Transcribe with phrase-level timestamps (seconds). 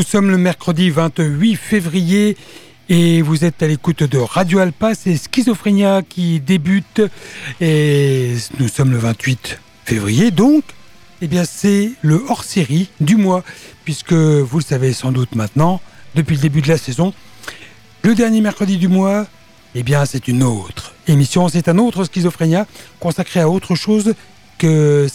[0.00, 2.38] Nous sommes le mercredi 28 février
[2.88, 7.02] et vous êtes à l'écoute de Radio Alpa, c'est Schizophrénia qui débute
[7.60, 10.30] et nous sommes le 28 février.
[10.30, 10.64] Donc
[11.20, 13.44] eh bien c'est le hors-série du mois
[13.84, 15.82] puisque vous le savez sans doute maintenant
[16.14, 17.12] depuis le début de la saison
[18.02, 19.26] le dernier mercredi du mois
[19.74, 22.66] eh bien c'est une autre émission, c'est un autre Schizophrénia
[23.00, 24.14] consacré à autre chose
[24.56, 25.08] que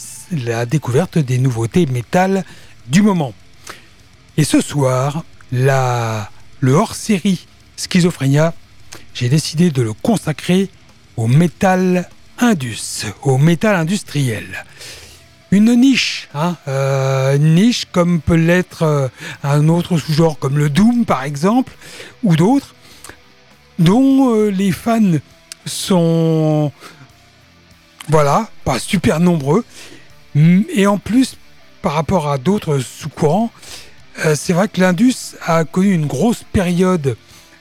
[0.45, 2.45] la découverte des nouveautés métal
[2.88, 3.33] du moment.
[4.38, 7.47] Et ce soir, le hors-série
[7.78, 8.53] Schizophrénia,
[9.14, 10.69] j'ai décidé de le consacrer
[11.16, 14.66] au métal indus, au métal industriel.
[15.52, 19.08] Une niche, hein, euh, une niche comme peut l'être euh,
[19.41, 21.72] un autre sous-genre comme le Doom par exemple,
[22.23, 22.75] ou d'autres,
[23.80, 25.00] dont euh, les fans
[25.66, 26.74] sont,
[28.09, 29.63] voilà, pas super nombreux,
[30.35, 31.38] et en plus,
[31.81, 33.51] par rapport à d'autres sous-courants,
[34.35, 37.17] c'est vrai que l'Indus a connu une grosse période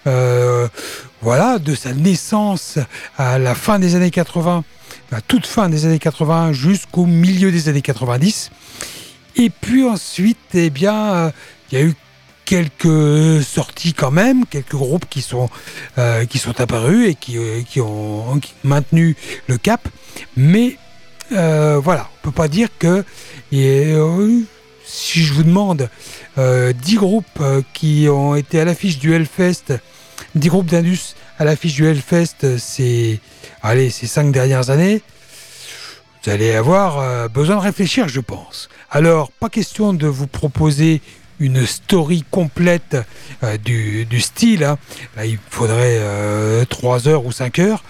[0.06, 0.68] euh,
[1.22, 2.78] voilà, de sa naissance
[3.16, 4.62] à la fin des années 80,
[5.12, 8.50] à toute fin des années 80 jusqu'au milieu des années 90.
[9.36, 11.30] Et puis ensuite, eh bien, euh,
[11.72, 11.94] il y a eu
[12.44, 15.48] quelques sorties quand même, quelques groupes qui sont,
[16.28, 19.16] qui sont apparus et qui, ont maintenu
[19.46, 19.88] le cap.
[20.36, 20.76] Mais
[21.30, 23.02] voilà, on peut pas dire que
[24.94, 25.90] si je vous demande
[26.38, 29.74] euh, 10 groupes euh, qui ont été à l'affiche du Hellfest,
[30.36, 33.20] 10 groupes d'Indus à l'affiche du Hellfest ces,
[33.62, 35.02] allez, ces 5 dernières années,
[36.22, 38.68] vous allez avoir euh, besoin de réfléchir, je pense.
[38.88, 41.02] Alors, pas question de vous proposer
[41.40, 42.96] une story complète
[43.42, 44.62] euh, du, du, style.
[44.62, 44.78] Hein.
[45.16, 46.00] Là, il faudrait
[46.66, 47.82] 3 heures ou 5 heures.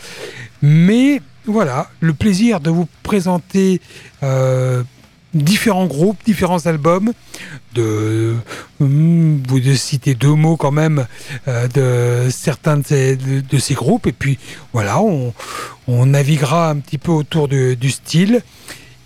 [0.63, 3.83] Mais voilà, le plaisir de vous présenter
[5.35, 7.13] différents groupes, différents albums,
[7.75, 8.37] de
[8.81, 11.07] hmm, vous de citer deux mots quand même
[11.49, 14.39] euh, de certains de ces, groupes, et puis
[14.73, 15.35] voilà, on,
[15.89, 18.43] on naviguera un petit peu autour du style,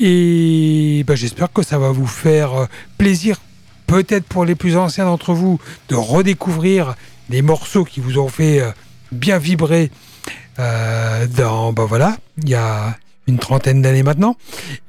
[0.00, 2.67] et ben, j'espère que ça va vous faire euh,
[2.99, 3.41] plaisir,
[3.87, 6.94] peut-être pour les plus anciens d'entre vous, de redécouvrir
[7.31, 8.71] des morceaux qui vous ont fait euh,
[9.12, 9.91] bien vibrer
[10.59, 12.97] dans, ben voilà, il y a
[13.28, 14.37] une trentaine d'années maintenant.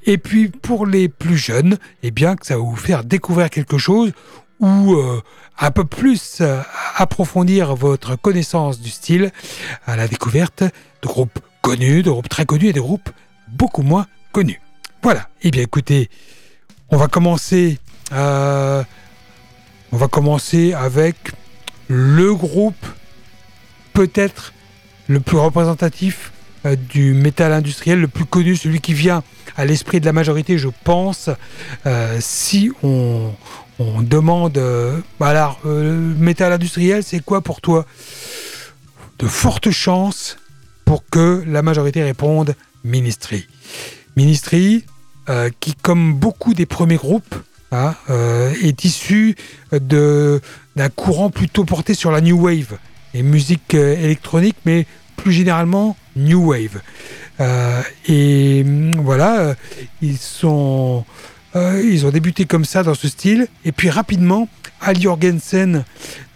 [0.05, 3.77] Et puis pour les plus jeunes, eh bien que ça va vous faire découvrir quelque
[3.77, 4.11] chose
[4.59, 5.21] ou euh,
[5.59, 6.61] un peu plus euh,
[6.95, 9.31] approfondir votre connaissance du style
[9.85, 13.09] à la découverte de groupes connus, de groupes très connus et de groupes
[13.47, 14.61] beaucoup moins connus.
[15.03, 15.29] Voilà.
[15.43, 16.09] Eh bien écoutez,
[16.89, 17.77] on va commencer.
[18.11, 18.83] Euh,
[19.91, 21.15] on va commencer avec
[21.87, 22.85] le groupe
[23.93, 24.53] peut-être
[25.07, 26.31] le plus représentatif
[26.65, 29.23] euh, du métal industriel le plus connu, celui qui vient
[29.55, 31.29] à l'esprit de la majorité, je pense,
[31.85, 33.31] euh, si on,
[34.01, 37.85] demande, euh, alors, métal industriel, c'est quoi pour toi
[39.19, 40.37] De fortes chances
[40.83, 43.47] pour que la majorité réponde Ministry.
[44.17, 44.83] Ministry,
[45.59, 47.35] qui, comme beaucoup des premiers groupes,
[47.71, 47.95] hein,
[48.61, 49.35] est issu
[49.71, 52.77] d'un courant plutôt porté sur la New Wave
[53.13, 56.81] et musique électronique, mais plus généralement New Wave.
[57.39, 59.53] Euh, et mm, voilà, euh,
[61.55, 64.47] euh, ils ont débuté comme ça dans ce style, et puis rapidement,
[64.81, 65.83] Al Jorgensen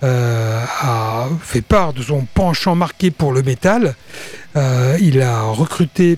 [0.01, 3.95] a fait part de son penchant marqué pour le métal.
[4.99, 6.17] il a recruté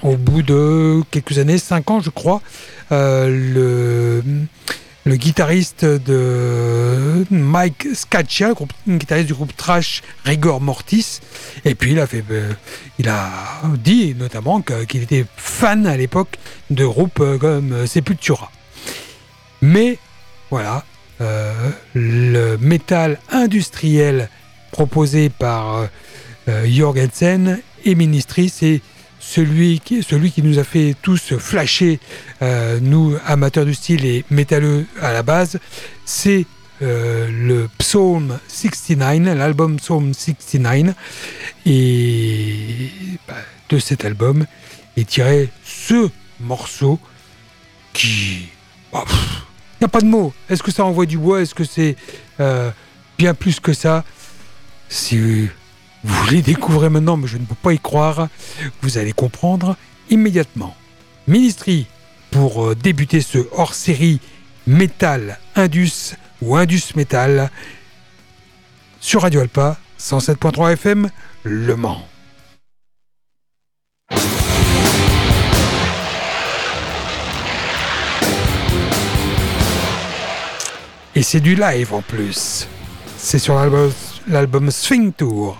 [0.00, 2.40] au bout de quelques années, 5 ans je crois,
[2.90, 4.22] le
[5.04, 8.52] le guitariste de Mike Scaccia,
[8.86, 11.20] guitariste du groupe Trash Rigor Mortis.
[11.64, 12.52] Et puis il a, fait, euh,
[12.98, 13.28] il a
[13.78, 16.38] dit notamment qu'il était fan à l'époque
[16.70, 18.50] de groupes euh, comme euh, Sepultura.
[19.60, 19.98] Mais
[20.50, 20.84] voilà,
[21.94, 24.28] le métal industriel
[24.72, 25.86] proposé par
[26.66, 28.80] Jorgensen et Ministry, c'est
[29.32, 32.00] celui qui, celui qui nous a fait tous flasher,
[32.42, 35.58] euh, nous amateurs du style et métalleux à la base,
[36.04, 36.44] c'est
[36.82, 40.94] euh, le Psalm 69, l'album Psalm 69.
[41.64, 42.90] Et
[43.26, 43.34] bah,
[43.70, 44.44] de cet album
[44.98, 46.98] est tiré ce morceau
[47.94, 48.34] qui...
[48.34, 48.48] Il
[48.92, 49.04] bah,
[49.80, 50.34] n'y a pas de mots.
[50.50, 51.40] Est-ce que ça envoie du bois?
[51.40, 51.96] Est-ce que c'est
[52.38, 52.70] euh,
[53.16, 54.04] bien plus que ça?
[54.90, 55.48] Si
[56.04, 58.28] vous les découvrez maintenant, mais je ne peux pas y croire.
[58.82, 59.76] Vous allez comprendre
[60.10, 60.74] immédiatement.
[61.28, 61.86] Ministry,
[62.30, 64.20] pour euh, débuter ce hors-série
[64.66, 67.50] Metal Indus ou Indus Metal
[69.00, 71.10] sur Radio Alpa 107.3 FM
[71.44, 72.06] Le Mans.
[81.14, 82.66] Et c'est du live en plus.
[83.18, 83.54] C'est sur
[84.26, 85.58] l'album Swing Tour.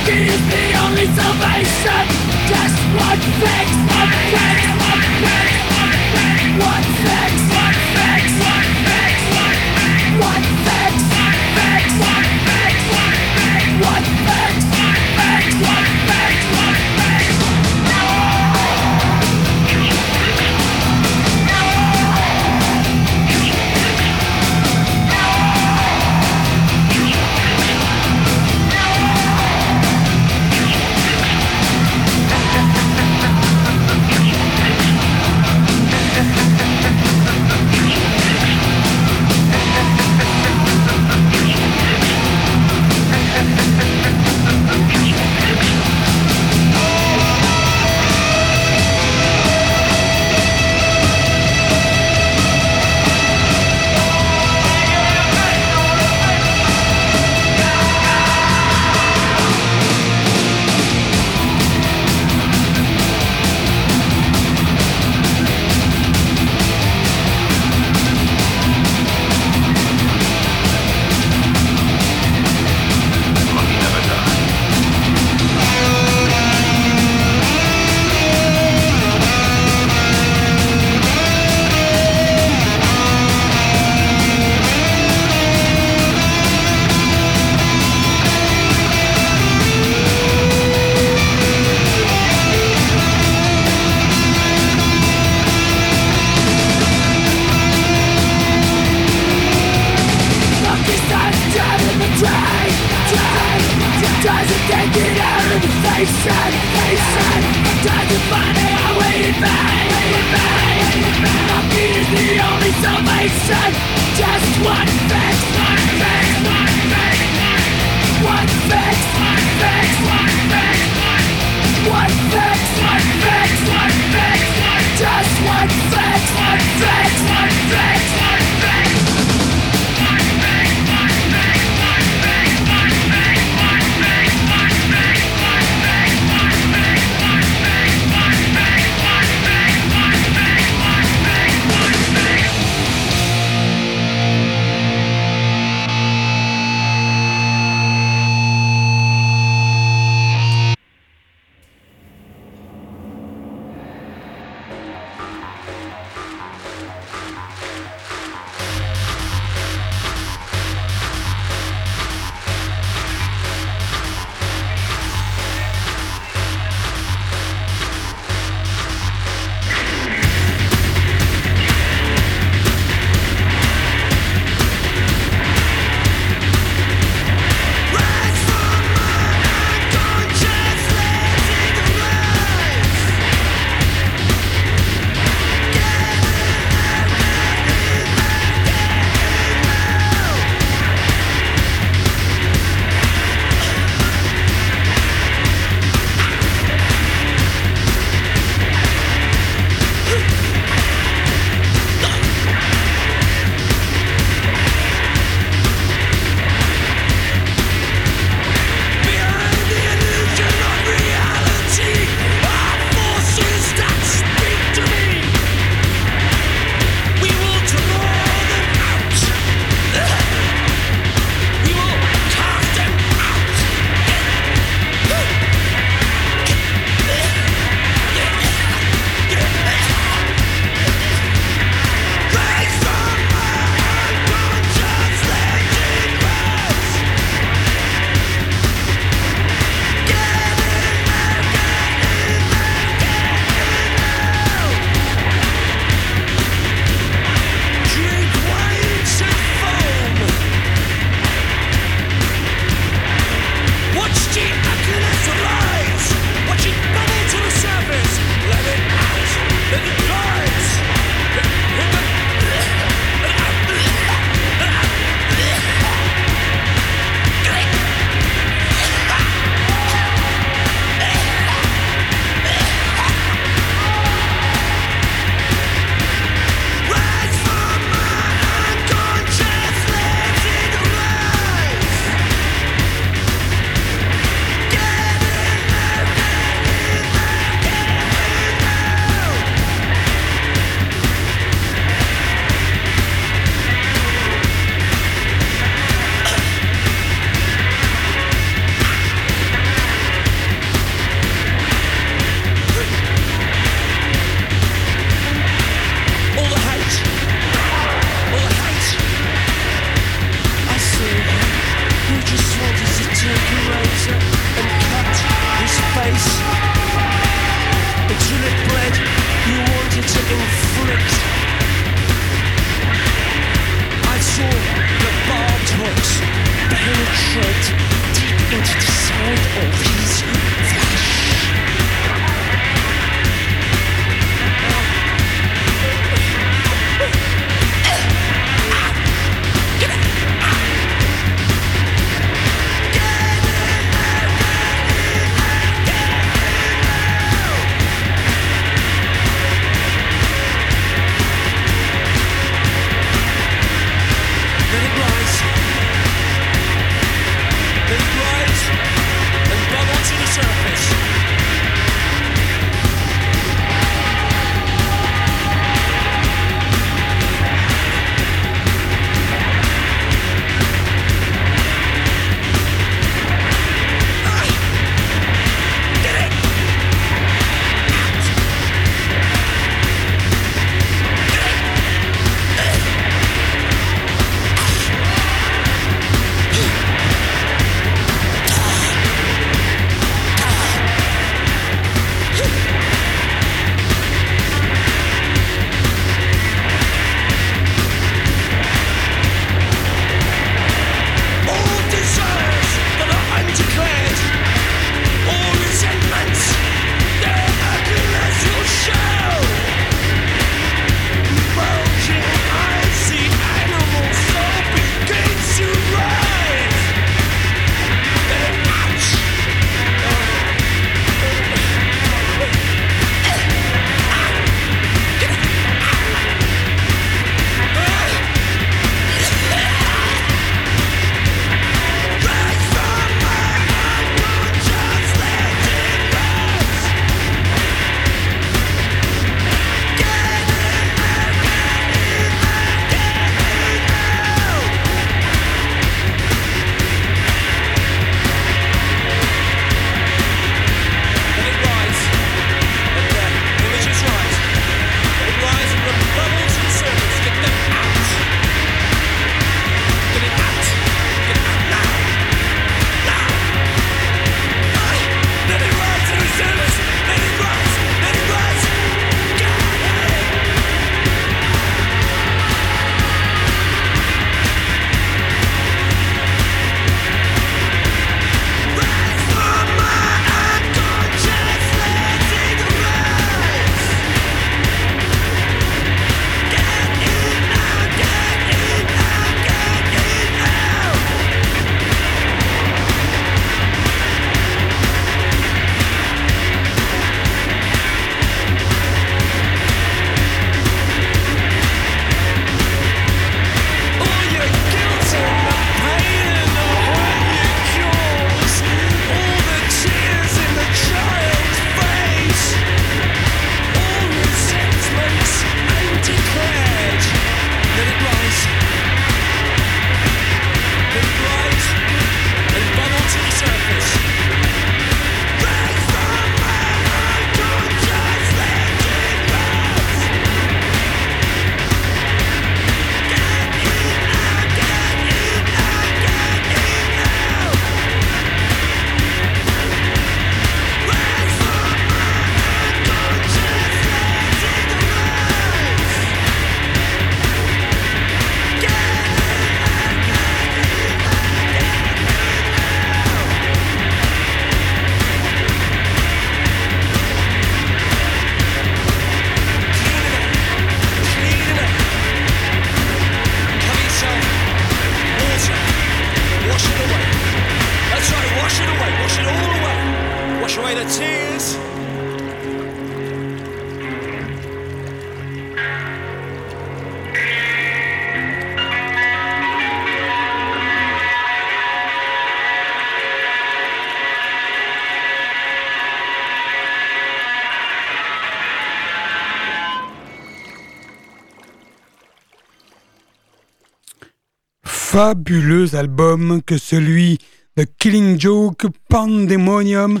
[594.92, 597.18] Fabuleux album que celui
[597.56, 600.00] de Killing Joke Pandemonium,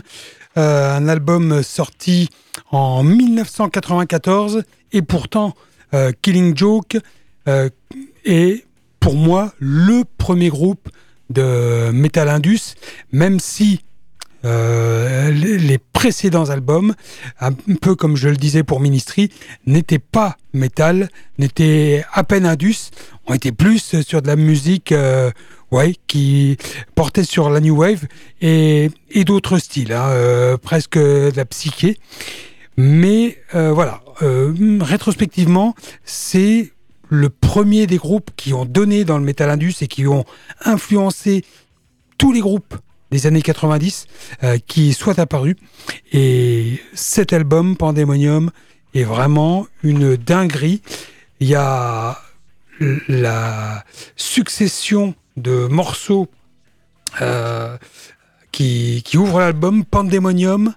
[0.58, 2.28] euh, un album sorti
[2.72, 5.54] en 1994 et pourtant
[5.94, 6.98] euh, Killing Joke
[7.46, 7.68] euh,
[8.24, 8.64] est
[8.98, 10.88] pour moi le premier groupe
[11.30, 12.74] de Metal Indus,
[13.12, 13.84] même si
[14.42, 16.94] les précédents albums,
[17.40, 19.30] un peu comme je le disais pour Ministry,
[19.66, 22.90] n'étaient pas metal, n'étaient à peine Indus,
[23.26, 25.30] ont été plus sur de la musique euh,
[25.70, 26.56] ouais, qui
[26.94, 28.06] portait sur la new wave
[28.40, 28.90] et,
[29.26, 31.98] d'autres styles, hein, euh, presque de la psyché.
[32.76, 35.74] Mais euh, voilà, rétrospectivement,
[36.04, 36.72] c'est
[37.08, 40.24] le premier des groupes qui ont donné dans le metal indus et qui ont
[40.64, 41.44] influencé
[42.16, 42.76] tous les groupes
[43.10, 44.06] des années 90
[44.66, 45.56] qui soient apparus.
[46.12, 48.50] Et cet album, Pandemonium,
[48.94, 50.82] est vraiment une dinguerie.
[51.40, 52.18] Il y a
[53.08, 53.84] la
[54.16, 56.28] succession de morceaux
[57.20, 57.76] euh,
[58.52, 60.74] qui, qui ouvrent l'album Pandemonium,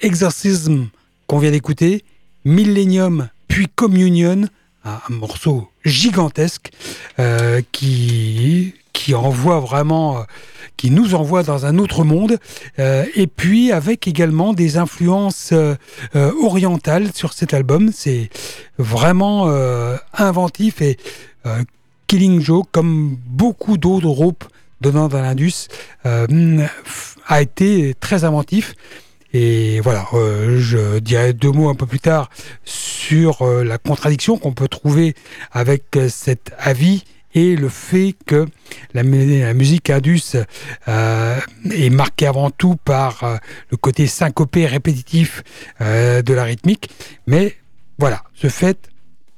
[0.00, 0.86] Exorcism
[1.26, 2.04] qu'on vient d'écouter,
[2.44, 4.48] Millennium, puis Communion,
[4.84, 6.70] un, morceau gigantesque
[7.18, 10.22] euh, qui, qui envoie vraiment, euh,
[10.76, 12.38] qui nous envoie dans un autre monde,
[12.78, 15.54] et puis avec également des influences
[16.14, 17.90] orientales sur cet album.
[17.92, 18.30] C'est
[18.78, 19.46] vraiment
[20.14, 20.96] inventif et
[21.46, 21.62] euh,
[22.06, 24.44] Killing Joe, comme beaucoup d'autres groupes
[24.80, 25.68] donnant dans l'Indus,
[26.06, 26.66] euh,
[27.26, 28.74] a été très inventif.
[29.32, 32.28] Et voilà, euh, je dirais deux mots un peu plus tard
[32.64, 35.14] sur la contradiction qu'on peut trouver
[35.52, 38.46] avec cet avis et le fait que
[38.94, 40.36] la, musique Indus
[40.86, 43.40] est marquée avant tout par
[43.70, 45.42] le côté syncopé répétitif
[45.80, 46.90] de la rythmique.
[47.26, 47.56] Mais
[47.98, 48.90] voilà, ce fait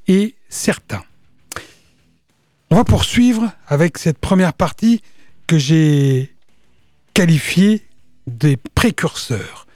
[0.08, 1.02] est certain.
[2.70, 5.02] On va poursuivre avec cette première partie
[5.46, 6.34] que j'ai
[7.12, 7.82] qualifiée
[8.26, 9.66] des précurseurs.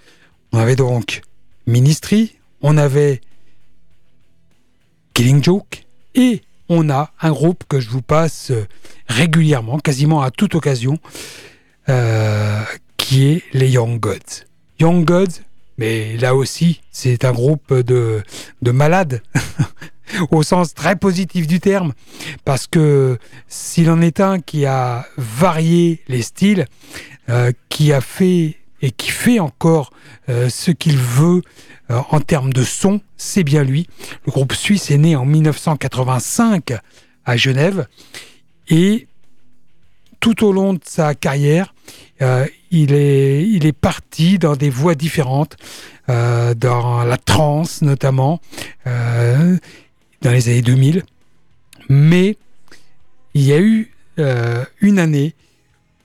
[0.52, 1.20] On avait donc
[1.66, 3.20] Ministry, on avait
[5.14, 8.52] Killing Joke et on a un groupe que je vous passe
[9.08, 10.98] régulièrement, quasiment à toute occasion,
[11.88, 12.62] euh,
[12.96, 14.44] qui est les Young Gods.
[14.78, 15.42] Young Gods,
[15.78, 18.22] mais là aussi, c'est un groupe de,
[18.62, 19.22] de malades.
[20.30, 21.92] au sens très positif du terme,
[22.46, 26.64] parce que s'il en est un qui a varié les styles,
[27.28, 29.92] euh, qui a fait et qui fait encore
[30.28, 31.42] euh, ce qu'il veut
[31.90, 33.88] euh, en termes de son, c'est bien lui.
[34.26, 36.72] Le groupe suisse est né en 1985
[37.24, 37.86] à Genève
[38.68, 39.06] et
[40.20, 41.74] tout au long de sa carrière,
[42.72, 45.56] il, est, il est parti dans des voies différentes,
[46.08, 48.40] dans la trance notamment
[48.84, 49.60] dans
[50.32, 51.04] les années 2000.
[51.88, 52.36] Mais
[53.34, 55.34] il y a eu euh, une année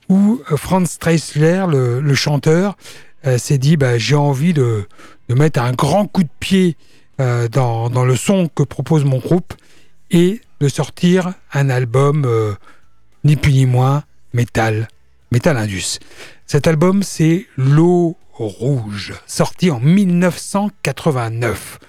[0.10, 2.78] où euh, Franz Streisler, le, chanteur,
[3.26, 4.88] euh, s'est dit bah, j'ai envie de,
[5.30, 6.78] de, mettre un grand coup de pied
[7.18, 9.54] dans, dans, le son que propose mon groupe
[10.12, 12.28] et de sortir un album
[13.24, 14.88] ni plus ni moins Metal,
[15.32, 16.00] Metal Indus.
[16.46, 21.80] Cet album, c'est L'eau rouge, sorti en 1989.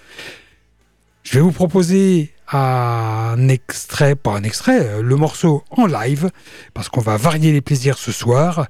[1.22, 6.30] Je vais vous proposer un extrait, pas un extrait, euh, le morceau en live,
[6.74, 8.66] parce qu'on va varier les plaisirs ce soir,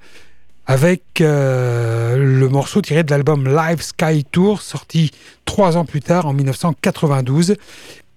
[0.67, 5.11] avec euh, le morceau tiré de l'album Live Sky Tour, sorti
[5.45, 7.57] trois ans plus tard, en 1992.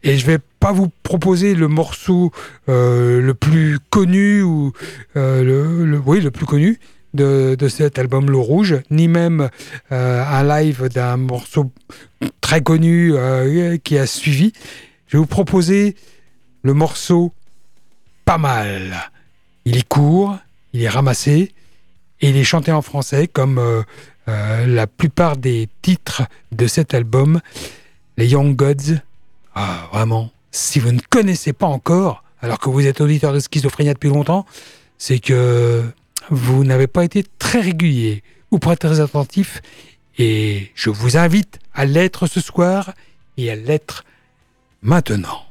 [0.03, 2.31] Et je vais pas vous proposer le morceau
[2.69, 4.71] euh, le plus connu ou
[5.15, 6.79] le, oui le plus connu
[7.13, 9.49] de, cet album Le Rouge, ni même
[9.89, 11.71] un live d'un morceau
[12.41, 14.53] très connu euh, qui a suivi.
[15.07, 15.95] Je vais vous proposer
[16.63, 17.33] le morceau
[18.23, 19.11] Pas mal.
[19.65, 20.37] Il est court,
[20.71, 21.51] il est ramassé
[22.21, 23.83] et il est chanté en français comme euh,
[24.27, 27.41] euh, la plupart des titres de cet album,
[28.17, 28.99] les Young Gods.
[29.55, 33.93] Ah, vraiment, si vous ne connaissez pas encore, alors que vous êtes auditeur de schizophrénie
[33.93, 34.45] depuis longtemps,
[34.97, 35.83] c'est que
[36.29, 39.61] vous n'avez pas été très régulier ou pas très attentif
[40.17, 42.93] et je vous invite à l'être ce soir
[43.37, 44.03] et à l'être
[44.81, 45.46] maintenant.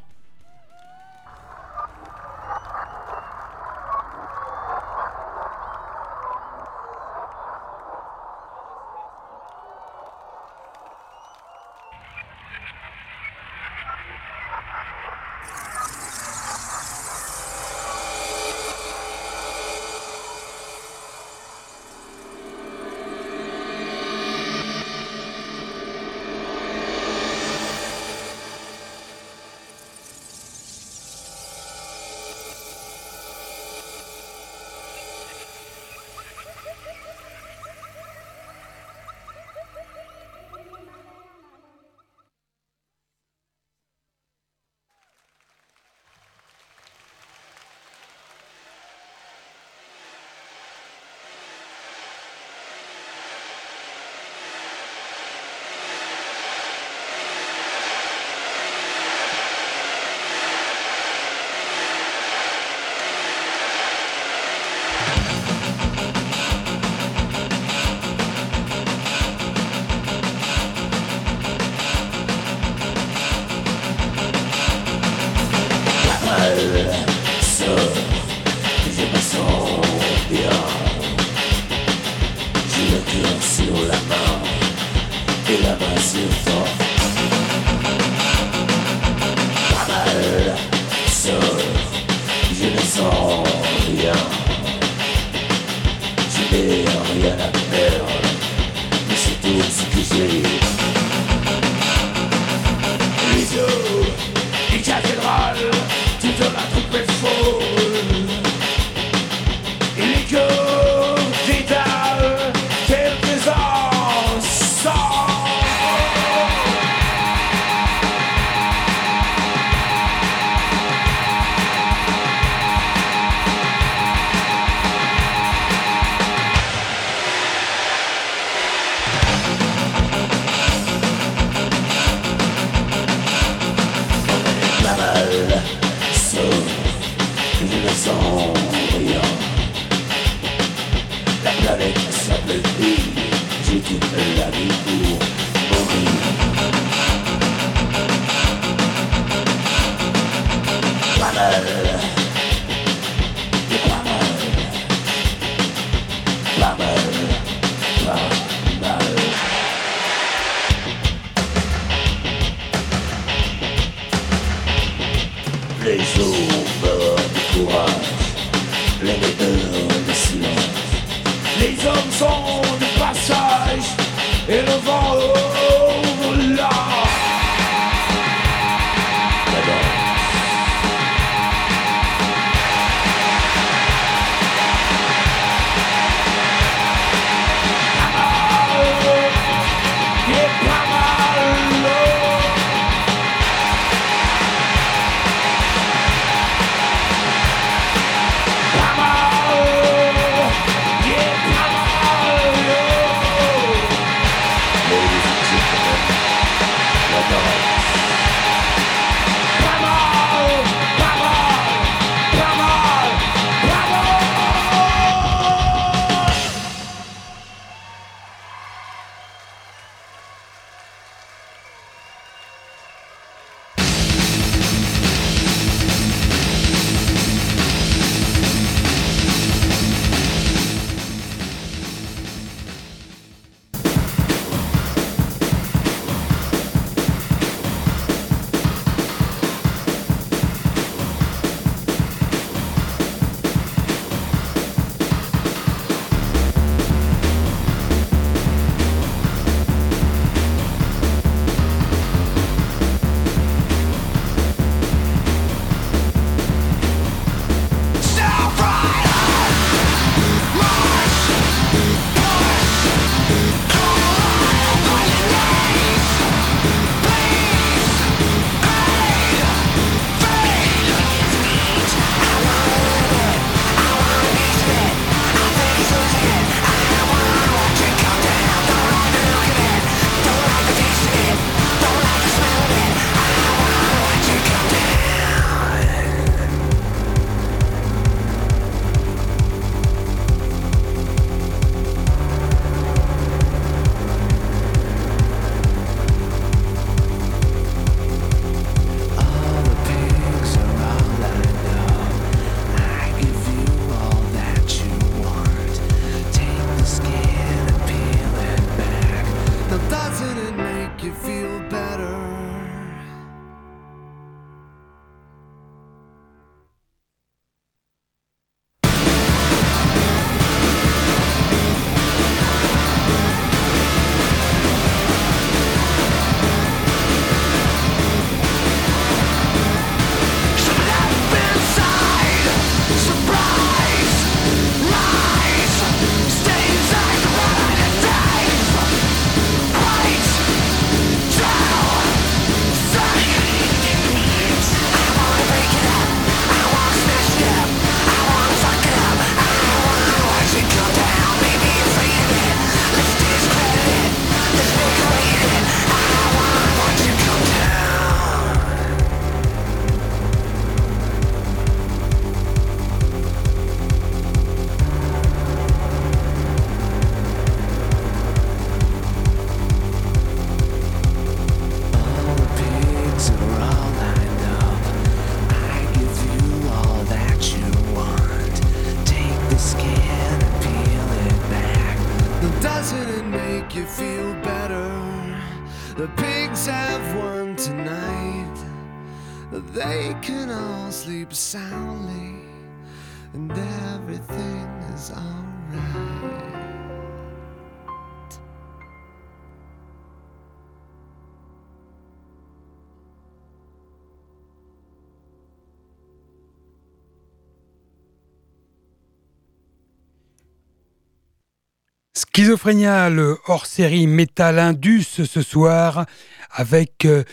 [412.36, 416.04] Schizophrénia, le hors-série Metal Indus ce soir,
[416.50, 417.24] avec euh,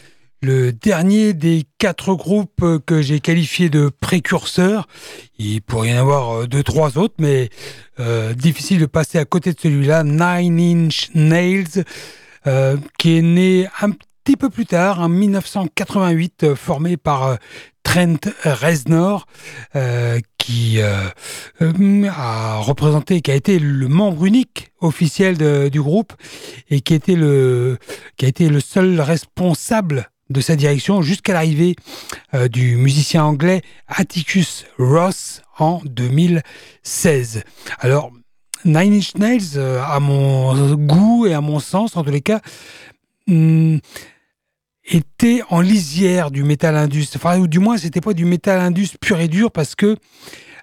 [0.42, 4.88] le dernier des quatre groupes que j'ai qualifiés de précurseurs.
[5.38, 7.50] Il pourrait y en avoir euh, deux, trois autres, mais
[8.00, 11.84] euh, difficile de passer à côté de celui-là, Nine Inch Nails,
[12.98, 17.38] qui est né un petit peu plus tard, en 1988, formé par
[17.84, 19.28] Trent Reznor,
[19.76, 21.10] euh, qui euh,
[21.62, 26.14] euh, a représenté, qui a été le membre unique officiel du groupe
[26.70, 27.78] et qui, était le,
[28.18, 31.76] qui a été le seul responsable de sa direction jusqu'à l'arrivée
[32.50, 37.44] du musicien anglais Atticus Ross en 2016.
[37.80, 38.12] Alors,
[38.66, 42.42] Nine Inch Nails, à mon goût et à mon sens, en tous les cas,
[43.28, 43.78] hmm,
[44.86, 47.08] était en lisière du métal indus.
[47.16, 49.96] Enfin, ou du moins, c'était pas du métal indus pur et dur parce que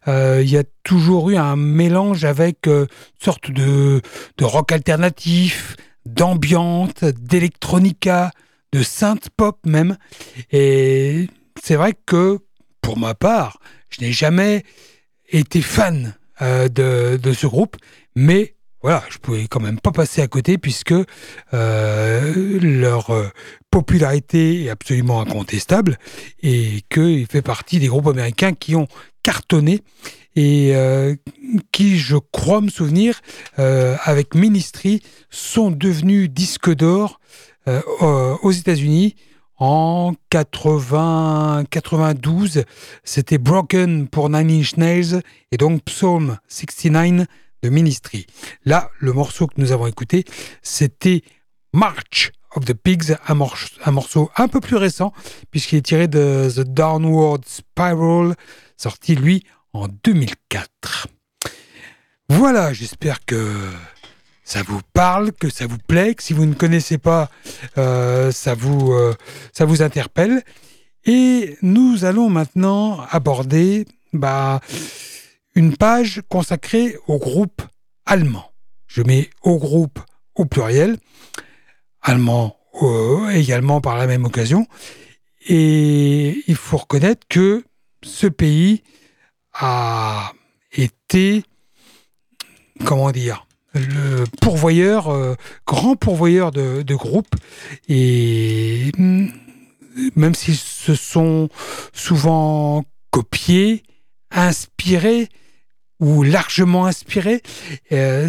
[0.08, 4.00] euh, il y a toujours eu un mélange avec euh, une sorte de,
[4.38, 8.30] de rock alternatif, d'ambiante, d'électronica,
[8.72, 9.96] de synth pop même.
[10.52, 11.28] Et
[11.62, 12.38] c'est vrai que,
[12.80, 13.58] pour ma part,
[13.90, 14.64] je n'ai jamais
[15.28, 17.76] été fan euh, de, de ce groupe,
[18.14, 20.94] mais voilà, je pouvais quand même pas passer à côté puisque
[21.52, 23.28] euh, leur euh,
[23.70, 25.98] popularité est absolument incontestable
[26.42, 28.88] et qu'il fait partie des groupes américains qui ont
[29.22, 29.82] cartonné
[30.34, 31.14] et euh,
[31.72, 33.20] qui, je crois me souvenir,
[33.56, 37.20] avec Ministry, sont devenus disques d'or
[37.66, 39.16] aux États-Unis
[39.58, 42.64] en 80, 92.
[43.02, 47.26] C'était Broken pour Nine Inch Nails et donc Psalm 69
[47.62, 48.26] de Ministry.
[48.64, 50.24] Là, le morceau que nous avons écouté,
[50.62, 51.22] c'était
[51.72, 55.12] March of the Pigs, un, morceau un peu plus récent,
[55.50, 58.34] puisqu'il est tiré de The Downward Spiral,
[58.76, 61.08] sorti lui en 2004.
[62.28, 63.70] Voilà, j'espère que
[64.44, 67.30] ça vous parle, que ça vous plaît, que si vous ne connaissez pas,
[67.78, 69.14] euh, ça, vous, euh,
[69.52, 70.42] ça vous interpelle.
[71.04, 74.60] Et nous allons maintenant aborder bah,
[75.54, 77.62] une page consacrée au groupe
[78.06, 78.52] allemand.
[78.86, 80.00] Je mets au groupe
[80.34, 80.98] au pluriel,
[82.02, 84.66] allemand euh, également par la même occasion.
[85.46, 87.64] Et il faut reconnaître que
[88.02, 88.82] ce pays
[89.54, 90.32] a
[90.72, 91.44] été,
[92.84, 95.34] comment dire, le pourvoyeur, euh,
[95.66, 97.34] grand pourvoyeur de, groupes.
[97.88, 99.28] Et mm,
[100.16, 101.48] même s'ils se sont
[101.92, 103.82] souvent copiés,
[104.30, 105.28] inspirés,
[106.00, 107.42] ou largement inspiré.
[107.92, 108.28] Euh,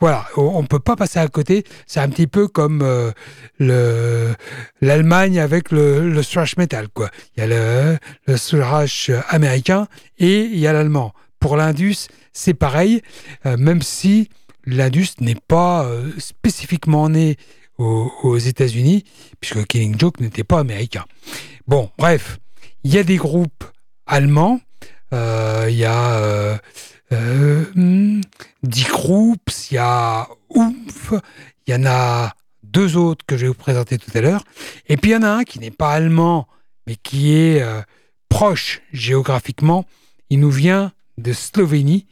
[0.00, 1.64] voilà, on ne peut pas passer à côté.
[1.86, 3.12] C'est un petit peu comme euh,
[3.58, 4.34] le
[4.80, 6.88] l'Allemagne avec le, le, thrash metal.
[6.88, 7.10] Quoi.
[7.36, 9.86] Il y a le, le thrash américain
[10.18, 11.12] et il y a l'allemand.
[11.38, 13.02] Pour l'Indus, c'est pareil,
[13.46, 14.28] euh, même si
[14.64, 17.36] l'Indus n'est pas spécifiquement né
[17.78, 19.02] aux États-Unis,
[19.40, 21.04] puisque Killing Joke n'était pas américain.
[21.66, 22.38] Bon, bref,
[22.84, 23.64] il y a des groupes
[24.06, 24.60] allemands.
[25.12, 26.58] Il y a
[27.12, 28.22] euh, hmm,
[28.62, 31.12] Dick Roops, il y a Oomph,
[31.66, 34.44] il y en a deux autres que je vais vous présenter tout à l'heure.
[34.88, 36.48] Et puis il y en a un qui n'est pas allemand,
[36.86, 37.82] mais qui est euh,
[38.28, 39.84] proche géographiquement.
[40.30, 42.06] Il nous vient de Slovénie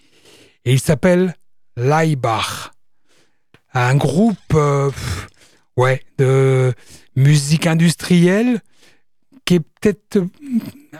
[0.66, 1.34] et il s'appelle
[1.76, 2.72] Laibach.
[3.72, 4.90] Un groupe euh,
[5.76, 6.74] ouais, de
[7.16, 8.60] musique industrielle
[9.46, 10.26] qui est peut-être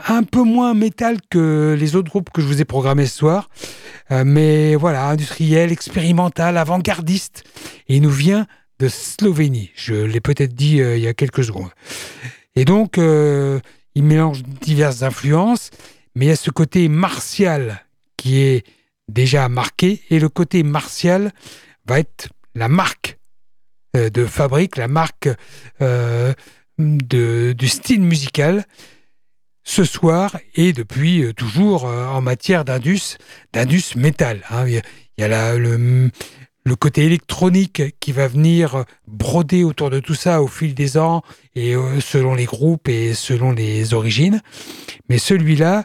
[0.08, 3.48] un peu moins métal que les autres groupes que je vous ai programmés ce soir.
[4.10, 7.44] Euh, mais voilà, industriel, expérimental, avant-gardiste.
[7.88, 8.46] Il nous vient
[8.78, 9.70] de Slovénie.
[9.74, 11.70] Je l'ai peut-être dit euh, il y a quelques secondes.
[12.56, 13.60] Et donc, euh,
[13.94, 15.70] il mélange diverses influences,
[16.14, 17.84] mais il y a ce côté martial
[18.16, 18.66] qui est
[19.08, 21.32] déjà marqué, et le côté martial
[21.86, 23.18] va être la marque
[23.94, 25.28] de fabrique, la marque
[26.78, 28.64] du style musical
[29.70, 33.18] ce soir et depuis euh, toujours euh, en matière d'indus,
[33.52, 34.42] d'indus métal.
[34.50, 34.66] Hein.
[34.66, 34.82] Il
[35.16, 36.10] y a, le,
[36.74, 41.22] côté électronique qui va venir broder autour de tout ça au fil des ans
[41.54, 44.40] et euh, selon les groupes et selon les origines.
[45.08, 45.84] Mais celui-là,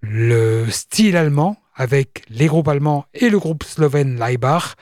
[0.00, 4.76] le style allemand avec les groupes allemands et le groupe slovène Leibach.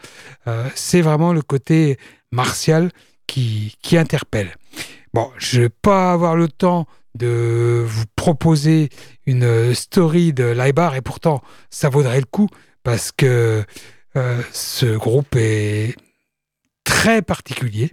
[0.74, 1.96] C'est vraiment le côté
[2.30, 2.90] martial
[3.26, 4.54] qui, qui interpelle.
[5.14, 8.88] Bon, je ne vais pas avoir le temps de vous proposer
[9.26, 12.48] une story de Leibach et pourtant ça vaudrait le coup
[12.82, 13.64] parce que
[14.16, 15.94] euh, ce groupe est
[16.84, 17.90] très particulier.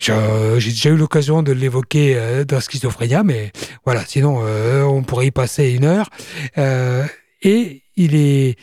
[0.00, 0.14] J'ai
[0.58, 3.52] déjà eu l'occasion de l'évoquer euh, dans Schizophrénia, mais
[3.84, 6.10] voilà, sinon euh, on pourrait y passer une heure.
[6.56, 8.58] et il est,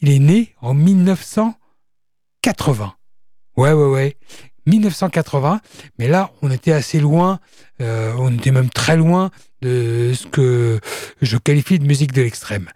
[0.00, 2.94] il est né en 1980.
[3.56, 4.16] Ouais, ouais, ouais.
[4.66, 5.60] 1980,
[5.98, 7.40] mais là, on était assez loin,
[7.80, 10.80] on était même très loin de ce que
[11.20, 12.68] je qualifie de musique de l'extrême.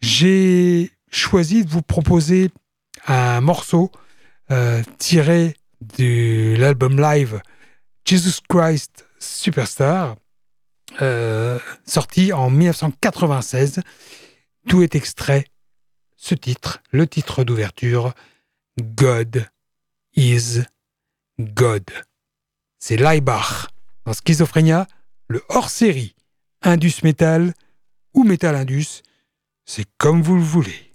[0.00, 2.50] J'ai choisi de vous proposer
[3.06, 3.90] un morceau
[4.50, 7.40] euh, tiré de l'album live
[8.04, 10.16] Jesus Christ Superstar,
[11.02, 13.80] euh, sorti en 1996.
[14.68, 15.46] Tout est extrait,
[16.16, 18.14] ce titre, le titre d'ouverture,
[18.80, 19.46] God
[20.14, 20.62] is
[21.38, 21.84] God.
[22.78, 23.68] C'est Leibach
[24.04, 24.86] dans Schizophrénia,
[25.28, 26.14] le hors-série
[26.62, 27.52] Indus Metal
[28.14, 29.02] ou Metal Indus,
[29.64, 30.85] c'est comme vous le voulez.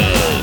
[0.00, 0.37] Evil.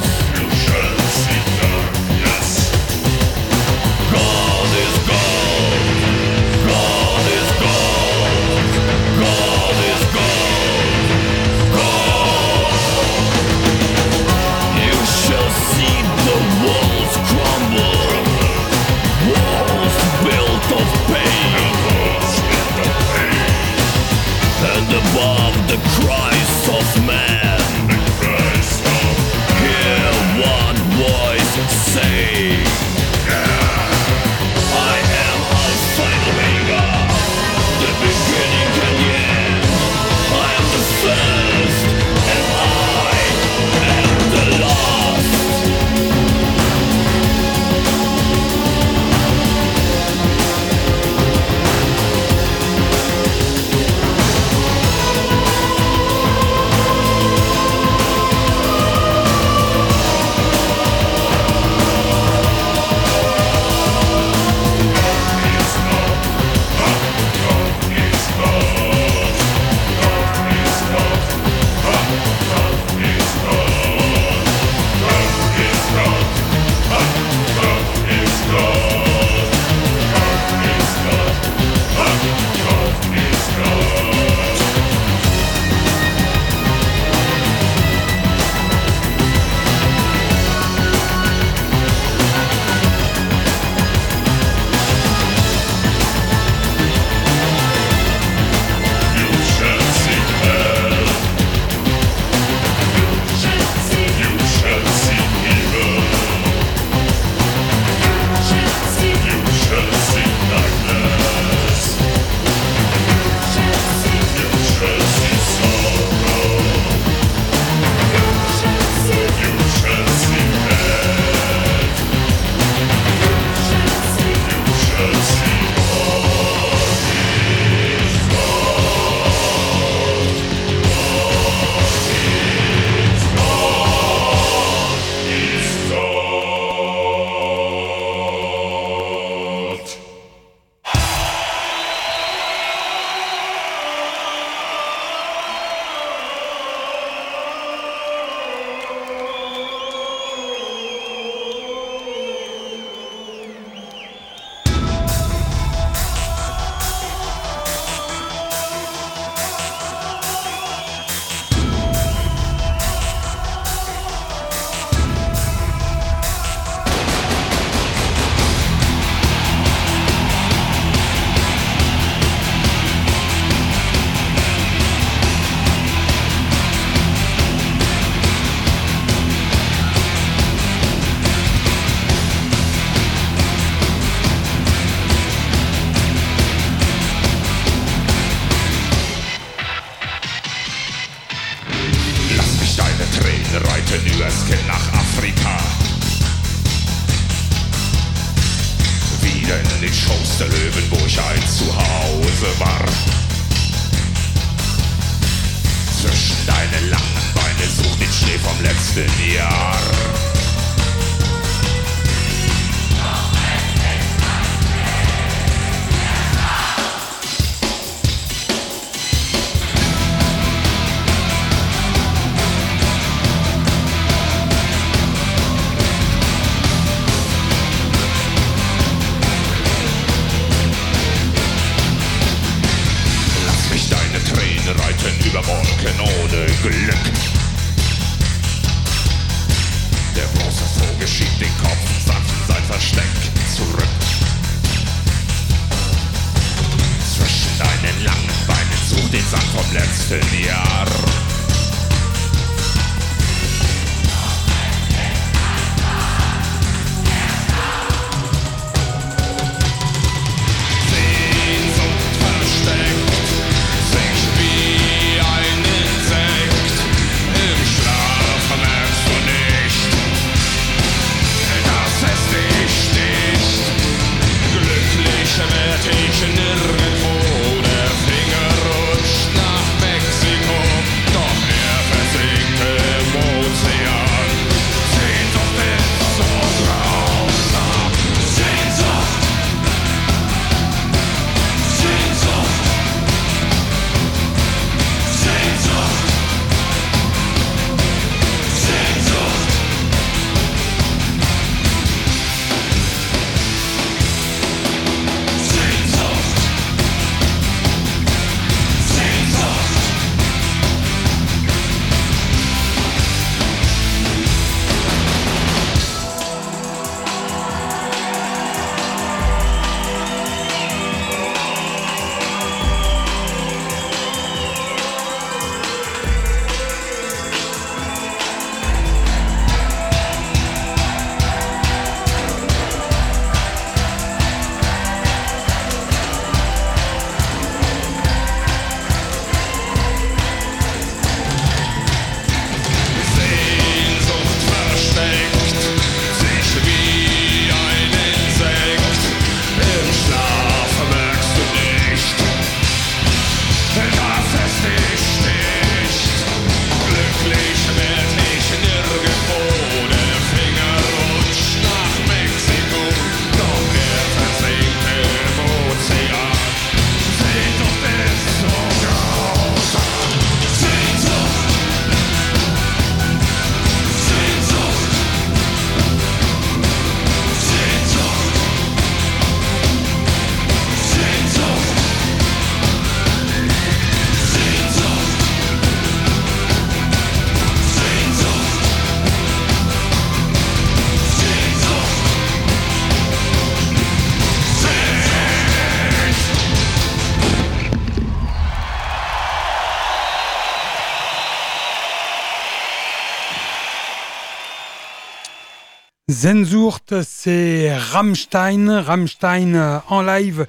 [406.15, 410.47] Zenzurt, c'est Rammstein, Rammstein euh, en live,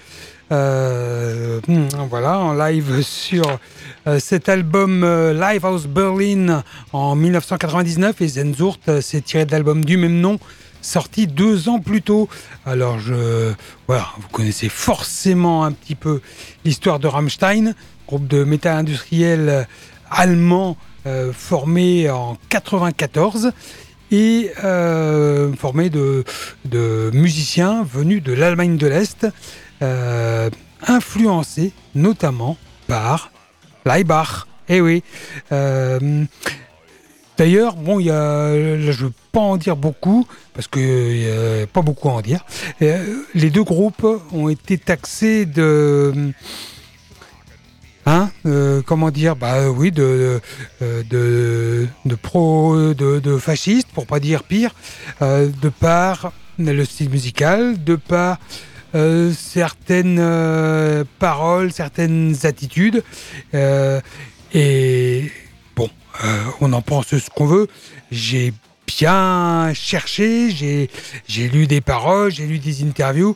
[0.53, 3.59] euh, hmm, voilà, en live sur
[4.07, 6.63] euh, cet album Livehouse Berlin
[6.93, 10.39] en 1999 et Zenzurt, c'est tiré de l'album du même nom,
[10.83, 12.29] sorti deux ans plus tôt.
[12.65, 16.21] Alors vous connaissez forcément un petit peu
[16.65, 17.75] l'histoire de Rammstein,
[18.07, 19.67] groupe de métal industriel
[20.11, 20.77] allemand
[21.33, 23.53] formé en 94
[24.11, 26.25] et euh, formé de,
[27.13, 29.27] musiciens venus de l'Allemagne de l'Est,
[29.83, 30.51] euh,
[30.87, 33.31] influencés notamment par
[33.85, 34.47] Leibach.
[34.69, 35.03] Eh oui.
[35.53, 36.25] Euh,
[37.39, 41.67] D'ailleurs, bon, y a, je ne veux pas en dire beaucoup, parce qu'il n'y a
[41.67, 42.47] pas beaucoup à en dire.
[42.81, 46.33] Les deux groupes ont été taxés de...
[48.09, 50.41] Hein, euh, comment dire bah euh, oui de
[50.81, 54.77] de, de pro de, fasciste pour pas dire pire
[55.23, 58.39] euh, de par le style musical de par
[58.95, 63.03] euh, certaines euh, paroles certaines attitudes
[63.55, 64.01] euh,
[64.55, 65.31] et
[65.75, 65.91] bon
[66.25, 67.67] euh, on en pense ce qu'on veut.
[68.13, 68.55] J'ai
[68.87, 73.35] bien cherché j'ai lu des paroles j'ai lu des interviews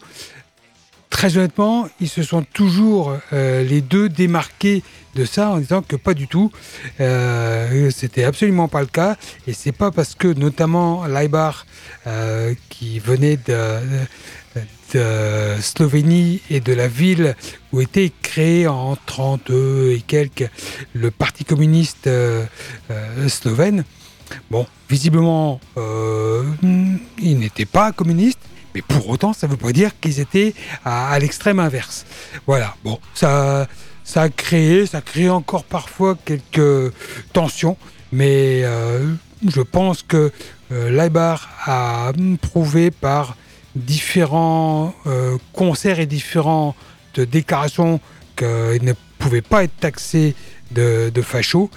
[1.11, 4.83] très honnêtement, ils se sont toujours euh, les deux démarqués
[5.17, 6.51] de ça en disant que pas du tout.
[7.01, 9.17] Euh, C'était absolument pas le cas.
[9.47, 11.67] Et c'est pas parce que notamment Leibar,
[12.07, 13.81] euh, qui venait de,
[14.95, 17.37] de, Slovénie et de la ville
[17.73, 20.49] où était créé en 30 et quelques
[20.95, 22.09] le Parti communiste
[23.29, 23.85] slovène.
[24.51, 25.61] Bon, visiblement,
[27.21, 28.41] il n'était pas communiste,
[28.75, 30.55] mais pour autant, ça ne veut pas dire qu'ils étaient
[30.85, 32.07] à, l'extrême inverse.
[32.47, 33.69] Voilà, bon, ça,
[34.05, 36.93] ça a créé, ça crée encore parfois quelques
[37.33, 37.77] tensions,
[38.13, 39.15] mais euh,
[39.47, 40.33] je pense que
[40.73, 43.37] euh, Leibar a prouvé par
[43.75, 46.75] différents euh, concerts et différentes
[47.17, 48.01] déclarations
[48.37, 50.35] qu'il ne pouvait pas être taxé
[50.71, 51.71] de, de facho.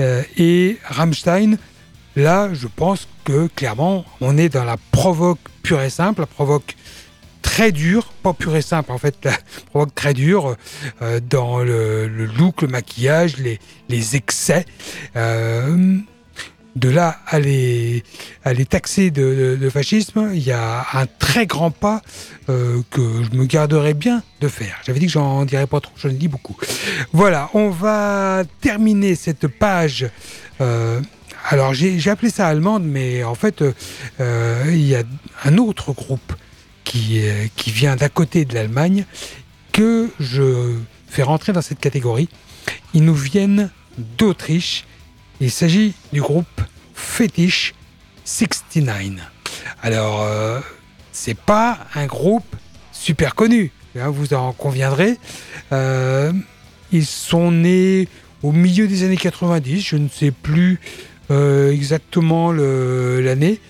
[0.00, 1.56] Euh, et Rammstein,
[2.16, 6.76] là, je pense que clairement, on est dans la provoque pure et simple, la provoque
[7.42, 9.32] très dure, pas pure et simple en fait, la
[9.70, 10.56] provoque très dure
[11.02, 14.64] euh, dans le, look, le maquillage, les, excès.
[15.16, 15.98] Euh,
[16.76, 18.02] de là à les,
[18.44, 22.02] à taxer de, fascisme, il y a un très grand pas
[22.48, 24.80] euh, que je me garderais bien de faire.
[24.84, 26.56] J'avais dit que j'en dirais pas trop, j'en dis beaucoup.
[27.12, 30.08] Voilà, on va terminer cette page.
[31.44, 33.62] Alors j'ai appelé ça allemande, mais en fait,
[34.20, 35.02] euh, il y a
[35.44, 36.32] un autre groupe
[36.84, 37.22] qui,
[37.56, 39.04] qui vient d'à côté de l'Allemagne
[39.72, 40.74] que je
[41.06, 42.28] fais rentrer dans cette catégorie.
[42.94, 43.70] Ils nous viennent
[44.18, 44.84] d'Autriche
[45.40, 46.60] il s'agit du groupe
[46.94, 47.74] Fetish
[48.24, 49.12] 69.
[49.82, 50.60] Alors, euh,
[51.12, 52.56] c'est pas un groupe
[52.92, 55.18] super connu, hein, vous en conviendrez.
[55.72, 56.32] Euh,
[56.92, 58.08] ils sont nés
[58.42, 60.80] au milieu des années 90, je ne sais plus
[61.30, 63.60] euh, exactement l'année.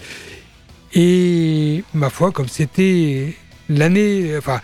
[0.94, 3.34] Et ma foi, comme c'était
[3.68, 4.60] l'année, enfin,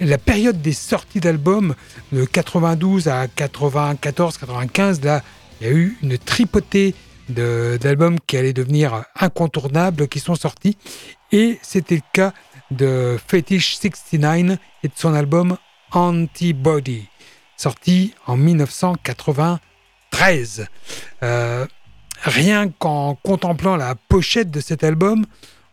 [0.00, 1.74] la période des sorties d'albums
[2.12, 5.22] de 92 à 94, 95, là,
[5.60, 6.94] il y a eu une tripotée
[7.28, 10.76] d'albums qui allaient devenir incontournables qui sont sortis.
[11.32, 12.34] Et c'était le cas
[12.70, 15.56] de Fetish 69 et de son album
[15.92, 17.08] Antibody,
[17.56, 20.66] sorti en 1993.
[21.22, 21.66] Euh,
[22.22, 25.26] rien qu'en contemplant la pochette de cet album,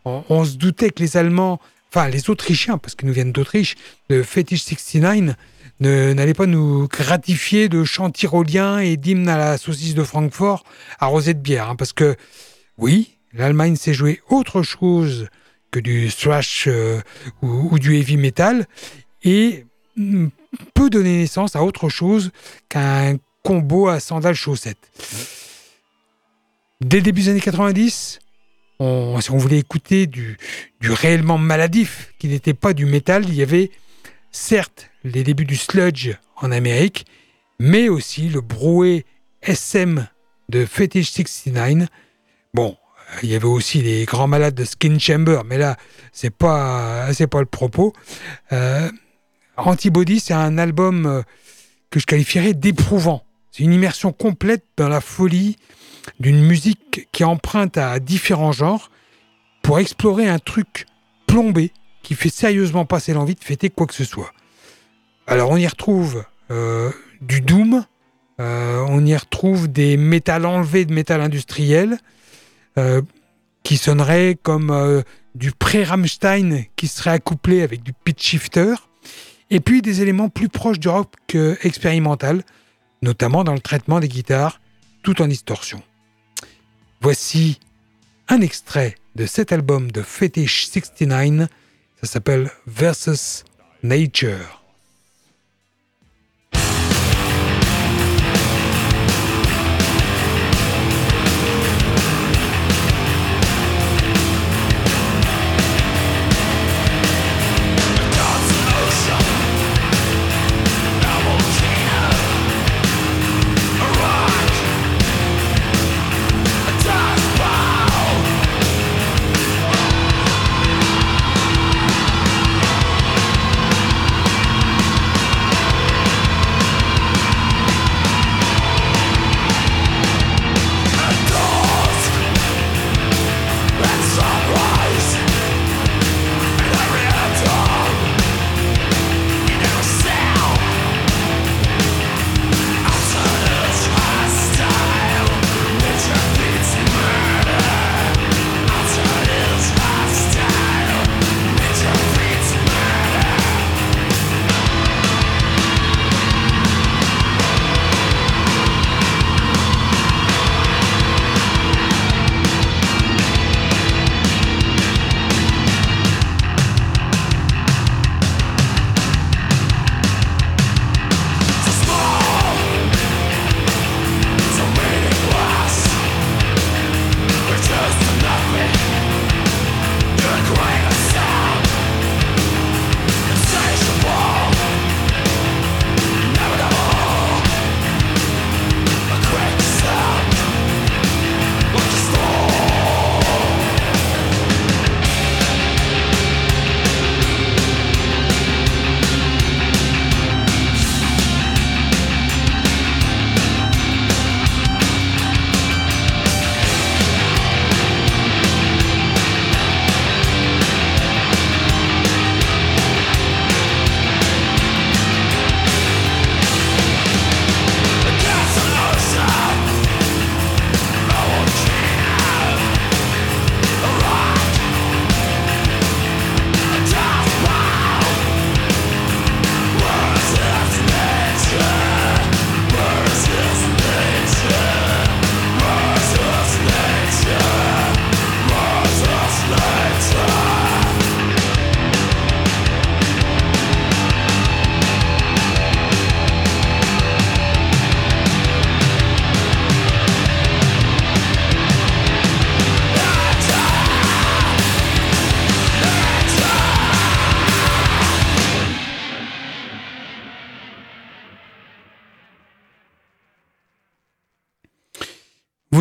[0.05, 3.75] on, se doutait que les Allemands, enfin les Autrichiens, parce qu'ils nous viennent d'Autriche,
[4.09, 5.35] de Fetish 69,
[5.79, 10.63] n'allez pas nous gratifier de chants tyroliens et d'hymnes à la saucisse de Francfort
[10.99, 11.69] arrosés de bière.
[11.69, 12.15] Hein, parce que,
[12.77, 15.27] oui, l'Allemagne s'est joué autre chose
[15.69, 16.99] que du thrash euh,
[17.41, 18.65] ou, ou, du heavy metal
[19.23, 19.65] et
[19.95, 20.27] mm,
[20.73, 22.31] peut donner naissance à autre chose
[22.67, 24.91] qu'un combo à sandales chaussettes.
[26.81, 28.19] Dès début des années 90,
[28.79, 30.37] on, si on voulait écouter du,
[30.81, 33.69] réellement maladif, qui n'était pas du métal, il y avait
[34.31, 37.05] certes les débuts du sludge en Amérique,
[37.59, 39.05] mais aussi le brouet
[39.43, 40.07] SM
[40.49, 41.87] de Fetish 69.
[42.55, 42.75] Bon,
[43.21, 45.77] il y avait aussi les grands malades de Skin Chamber, mais là,
[46.11, 47.93] c'est pas, pas le propos.
[48.51, 48.89] Euh,
[49.55, 51.21] Antibody, c'est un album euh,
[51.91, 53.23] que je qualifierais d'éprouvant.
[53.51, 55.57] C'est une immersion complète dans la folie
[56.19, 58.89] d'une musique qui emprunte à différents genres
[59.61, 60.85] pour explorer un truc
[61.27, 61.71] plombé
[62.03, 64.33] qui fait sérieusement passer l'envie de fêter quoi que ce soit.
[65.27, 66.91] Alors on y retrouve euh,
[67.21, 67.85] du doom,
[68.39, 71.99] euh, on y retrouve des métals enlevés de métal industriel
[72.77, 73.01] euh,
[73.63, 75.03] qui sonneraient comme
[75.35, 78.73] du pré-Rammstein qui serait accouplé avec du pitch shifter,
[79.51, 81.13] et puis des éléments plus proches du rock
[81.61, 82.41] expérimental,
[83.03, 84.59] notamment dans le traitement des guitares,
[85.03, 85.83] tout en distorsion.
[87.03, 87.59] Voici
[88.27, 91.49] un extrait de cet album de Fetish 69,
[91.99, 93.43] ça s'appelle Versus
[93.81, 94.60] Nature.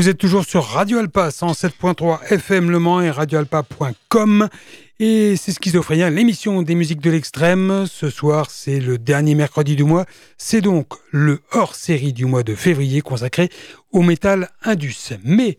[0.01, 4.49] Vous êtes toujours sur Radio Alpa 107.3 FM Le Mans et radioalpa.com
[4.99, 7.85] et c'est Schizophrénia, l'émission des musiques de l'extrême.
[7.87, 10.07] Ce soir, c'est le dernier mercredi du mois.
[10.39, 13.51] C'est donc le hors-série du mois de février consacré
[13.93, 15.13] au métal indus.
[15.23, 15.59] Mais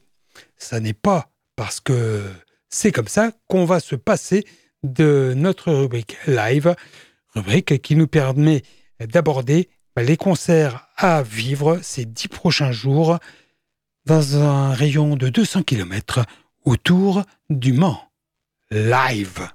[0.57, 2.23] ça n'est pas parce que
[2.67, 4.43] c'est comme ça qu'on va se passer
[4.81, 6.73] de notre rubrique live,
[7.35, 8.63] rubrique qui nous permet
[8.99, 13.19] d'aborder les concerts à vivre ces dix prochains jours
[14.06, 16.26] dans un rayon de 200 km
[16.64, 18.02] autour du Mans.
[18.72, 19.47] Live.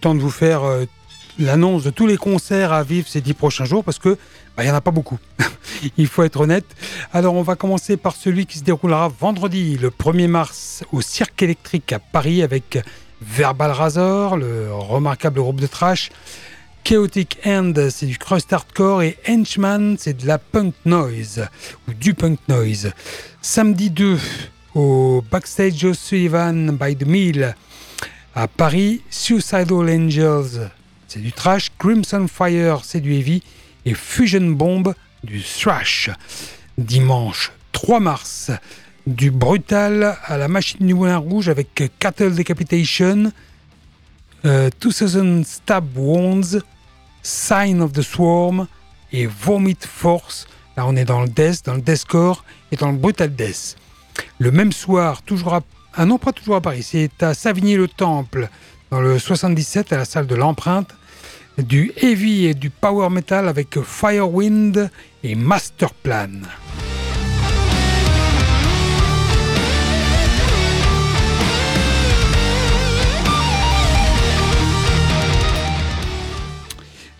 [0.00, 0.84] Temps de vous faire euh,
[1.38, 4.16] l'annonce de tous les concerts à vivre ces dix prochains jours parce que
[4.56, 5.18] bah, il n'y en a pas beaucoup.
[5.96, 6.66] il faut être honnête.
[7.12, 11.42] Alors on va commencer par celui qui se déroulera vendredi, le 1er mars, au Cirque
[11.42, 12.78] électrique à Paris avec
[13.22, 16.10] Verbal Razor, le remarquable groupe de trash.
[16.82, 21.46] Chaotic End, c'est du crust hardcore et Henchman, c'est de la punk noise
[21.86, 22.92] ou du punk noise.
[23.42, 24.18] Samedi 2
[24.74, 27.54] au Backstage O'Sullivan by the Mill
[28.34, 30.70] à Paris, Suicidal Angels,
[31.08, 31.70] c'est du trash.
[31.78, 33.42] Crimson Fire, c'est du heavy.
[33.84, 36.10] Et Fusion Bomb, du thrash.
[36.78, 38.50] Dimanche 3 mars,
[39.06, 43.32] du brutal à la machine du Moulin Rouge avec Cattle Decapitation,
[44.44, 46.60] 2000 euh, Stab Wounds,
[47.22, 48.66] Sign of the Swarm
[49.12, 50.46] et Vomit Force.
[50.76, 53.76] Là, on est dans le death, dans le deathcore et dans le brutal death.
[54.38, 55.62] Le même soir, toujours à
[55.94, 58.48] ah non, pas toujours à Paris, c'est à Savigny-le-Temple,
[58.90, 60.94] dans le 77, à la salle de l'empreinte,
[61.58, 64.88] du heavy et du power metal avec Firewind
[65.24, 66.42] et Masterplan.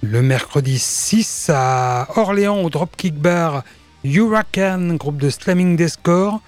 [0.02, 3.64] Le mercredi 6 à Orléans au Dropkick Bar,
[4.04, 6.40] Huracan, groupe de slamming Deathcore,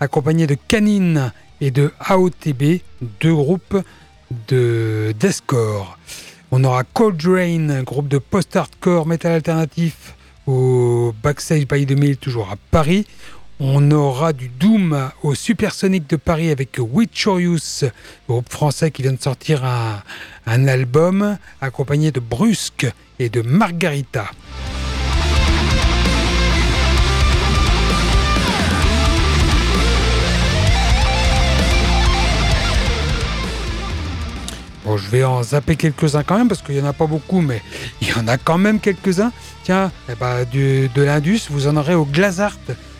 [0.00, 2.80] accompagné de Canine et de AOTB,
[3.20, 3.82] deux groupes
[4.48, 5.98] de deathcore.
[6.50, 10.14] On aura Cold Rain, groupe de post-hardcore metal alternatif
[10.46, 13.06] au Backstage by 2000, toujours à Paris.
[13.60, 17.84] On aura du Doom au Supersonic de Paris avec Witchorius,
[18.28, 20.02] groupe français qui vient de sortir un,
[20.46, 22.86] un album, accompagné de Brusque
[23.18, 24.30] et de Margarita.
[34.96, 37.62] Je vais en zapper quelques-uns quand même, parce qu'il n'y en a pas beaucoup, mais
[38.00, 39.32] il y en a quand même quelques-uns.
[39.64, 42.56] Tiens, eh ben, de l'Indus, vous en aurez au Glazart,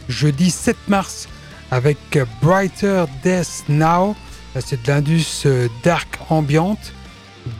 [0.09, 1.29] jeudi 7 mars,
[1.71, 1.99] avec
[2.43, 4.17] Brighter Death Now.
[4.61, 6.93] C'est de l'Indus euh, Dark Ambiante.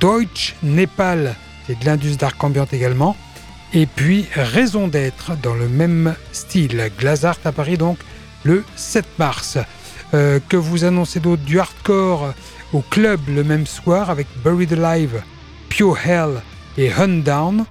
[0.01, 3.17] Deutsch Népal, c'est de l'Indus Dark Ambiante également.
[3.73, 6.91] Et puis Raison d'être, dans le même style.
[6.99, 7.99] Glazart à Paris, donc,
[8.45, 9.59] le 7 mars.
[10.15, 12.33] Euh, que vous annoncez d'autres du hardcore
[12.73, 15.23] au club le même soir avec Buried Alive,
[15.69, 16.43] Pure Hell
[16.79, 17.65] et Hunt Down.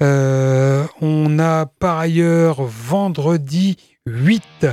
[0.00, 3.76] Euh, on a par ailleurs vendredi
[4.06, 4.66] 8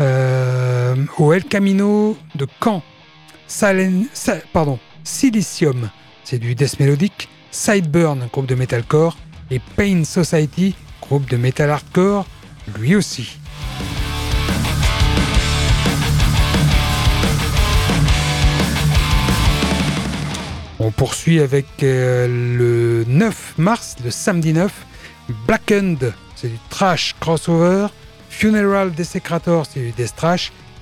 [0.00, 2.82] euh, au El Camino de Caen,
[4.52, 5.88] pardon, Silicium,
[6.22, 9.16] c'est du death mélodique, Sideburn, groupe de metalcore,
[9.50, 12.26] et Pain Society, groupe de metal hardcore,
[12.78, 13.38] lui aussi.
[20.86, 24.70] On poursuit avec euh, le 9 mars, le samedi 9,
[25.46, 27.86] Blackened, c'est du trash crossover,
[28.28, 30.22] Funeral Desecrator, c'est du death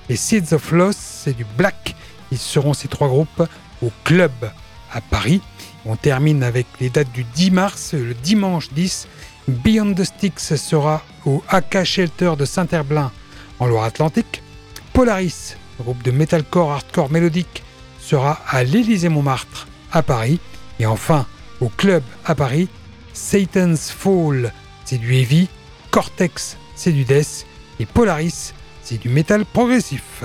[0.09, 1.95] et Seeds of Loss, c'est du black.
[2.33, 3.43] Ils seront ces trois groupes
[3.81, 4.33] au club
[4.91, 5.39] à Paris.
[5.85, 9.07] On termine avec les dates du 10 mars, le dimanche 10.
[9.47, 13.09] Beyond the Sticks sera au AK Shelter de Saint-Herblain
[13.57, 14.43] en Loire-Atlantique.
[14.91, 17.63] Polaris, groupe de metalcore hardcore mélodique,
[18.01, 20.39] sera à l'Élysée-Montmartre à Paris.
[20.79, 21.25] Et enfin,
[21.61, 22.67] au club à Paris,
[23.13, 24.51] Satan's Fall,
[24.83, 25.47] c'est du heavy,
[25.91, 27.45] Cortex, c'est du death,
[27.79, 30.23] et Polaris, c'est du métal progressif.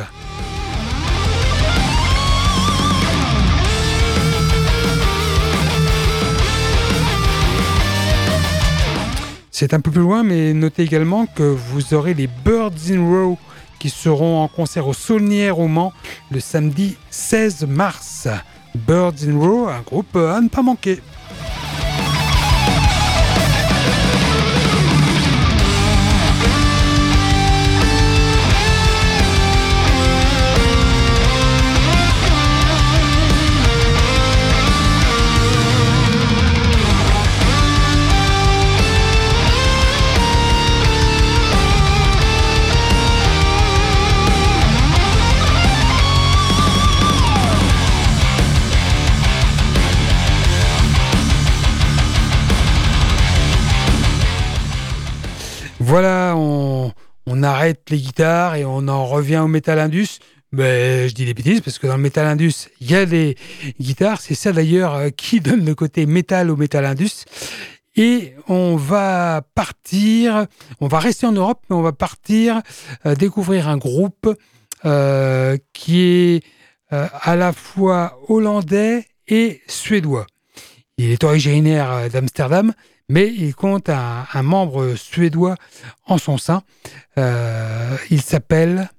[9.50, 13.38] C'est un peu plus loin, mais notez également que vous aurez les Birds in Row
[13.80, 15.92] qui seront en concert au Saulnières au Mans
[16.30, 18.28] le samedi 16 mars.
[18.86, 21.00] Birds in Row, un groupe à ne pas manquer.
[57.38, 60.18] On, arrête les guitares et on en revient au Metal Indus.
[60.50, 63.36] Ben, je dis des bêtises parce que dans le Metal Indus, il y a des
[63.80, 64.20] guitares.
[64.20, 67.24] C'est ça d'ailleurs euh, qui donne le côté métal au Metal Indus.
[67.96, 70.46] Et on va partir,
[70.80, 72.62] on va rester en Europe, mais on va partir
[73.06, 74.34] euh, découvrir un groupe
[74.84, 76.44] euh, qui est
[76.90, 80.26] à la fois hollandais et suédois.
[80.96, 82.72] Il est originaire d'Amsterdam,
[83.08, 85.56] mais il compte un, membre suédois
[86.06, 86.62] en son sein.
[87.16, 88.90] Euh, il s'appelle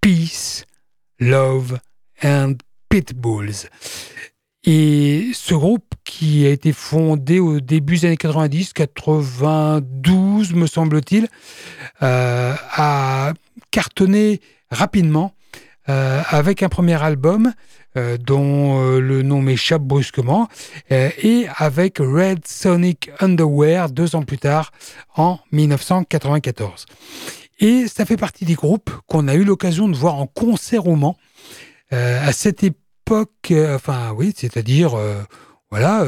[0.00, 0.64] Peace,
[1.18, 1.78] Love
[2.22, 2.54] and
[2.88, 3.68] Pitbulls.
[4.64, 11.28] Et ce groupe qui a été fondé au début des années 90, 92 me semble-t-il,
[12.02, 13.32] euh, a
[13.70, 15.32] cartonné rapidement
[15.88, 17.54] euh, avec un premier album
[17.96, 20.48] euh, dont euh, le nom m'échappe brusquement,
[20.90, 24.72] et avec Red Sonic Underwear deux ans plus tard,
[25.16, 26.86] en 1994.
[27.58, 30.96] Et ça fait partie des groupes qu'on a eu l'occasion de voir en concert au
[30.96, 31.16] Mans
[31.90, 34.96] à cette époque, enfin oui, c'est-à-dire
[35.70, 36.06] voilà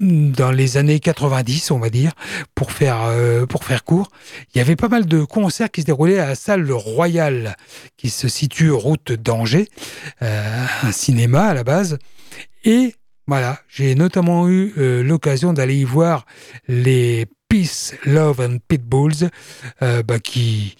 [0.00, 2.12] dans les années 90, on va dire,
[2.54, 4.10] pour faire, euh, pour faire court,
[4.54, 7.56] il y avait pas mal de concerts qui se déroulaient à la salle Royal,
[7.96, 9.68] qui se situe route d'Angers,
[10.22, 11.98] euh, un cinéma à la base.
[12.64, 12.94] Et
[13.26, 16.26] voilà, j'ai notamment eu euh, l'occasion d'aller y voir
[16.68, 19.30] les Peace, Love and Pitbulls,
[19.80, 20.76] bah, qui,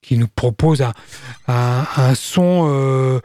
[0.00, 0.82] qui nous proposent
[1.46, 3.20] un, un son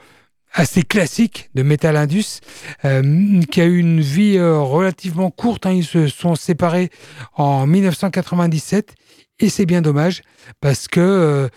[0.56, 2.40] assez classique de Metal Indus,
[2.86, 5.66] euh, qui a eu une vie euh, relativement courte.
[5.66, 5.74] Hein.
[5.74, 6.90] Ils se sont séparés
[7.34, 8.96] en 1997
[9.40, 10.22] et c'est bien dommage
[10.62, 11.50] parce que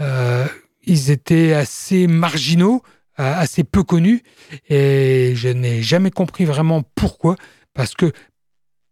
[0.00, 0.46] euh,
[0.84, 2.82] ils étaient assez marginaux,
[3.16, 4.22] assez peu connus
[4.68, 7.34] et je n'ai jamais compris vraiment pourquoi.
[7.74, 8.12] Parce que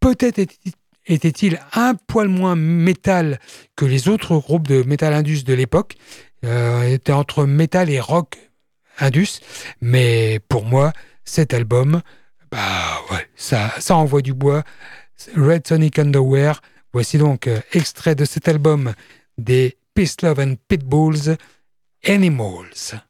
[0.00, 0.40] peut-être
[1.06, 3.38] était-il un poil moins métal
[3.76, 5.94] que les autres groupes de Metal Indus de l'époque.
[6.42, 8.51] Était entre métal et rock
[9.02, 9.40] Indus.
[9.80, 10.92] Mais pour moi,
[11.24, 12.02] cet album,
[12.50, 14.62] bah ouais, ça, ça envoie du bois.
[15.36, 16.60] Red Sonic Underwear.
[16.92, 18.92] Voici donc euh, extrait de cet album
[19.38, 21.36] des Peace Love and Pitbulls,
[22.06, 23.00] Animals.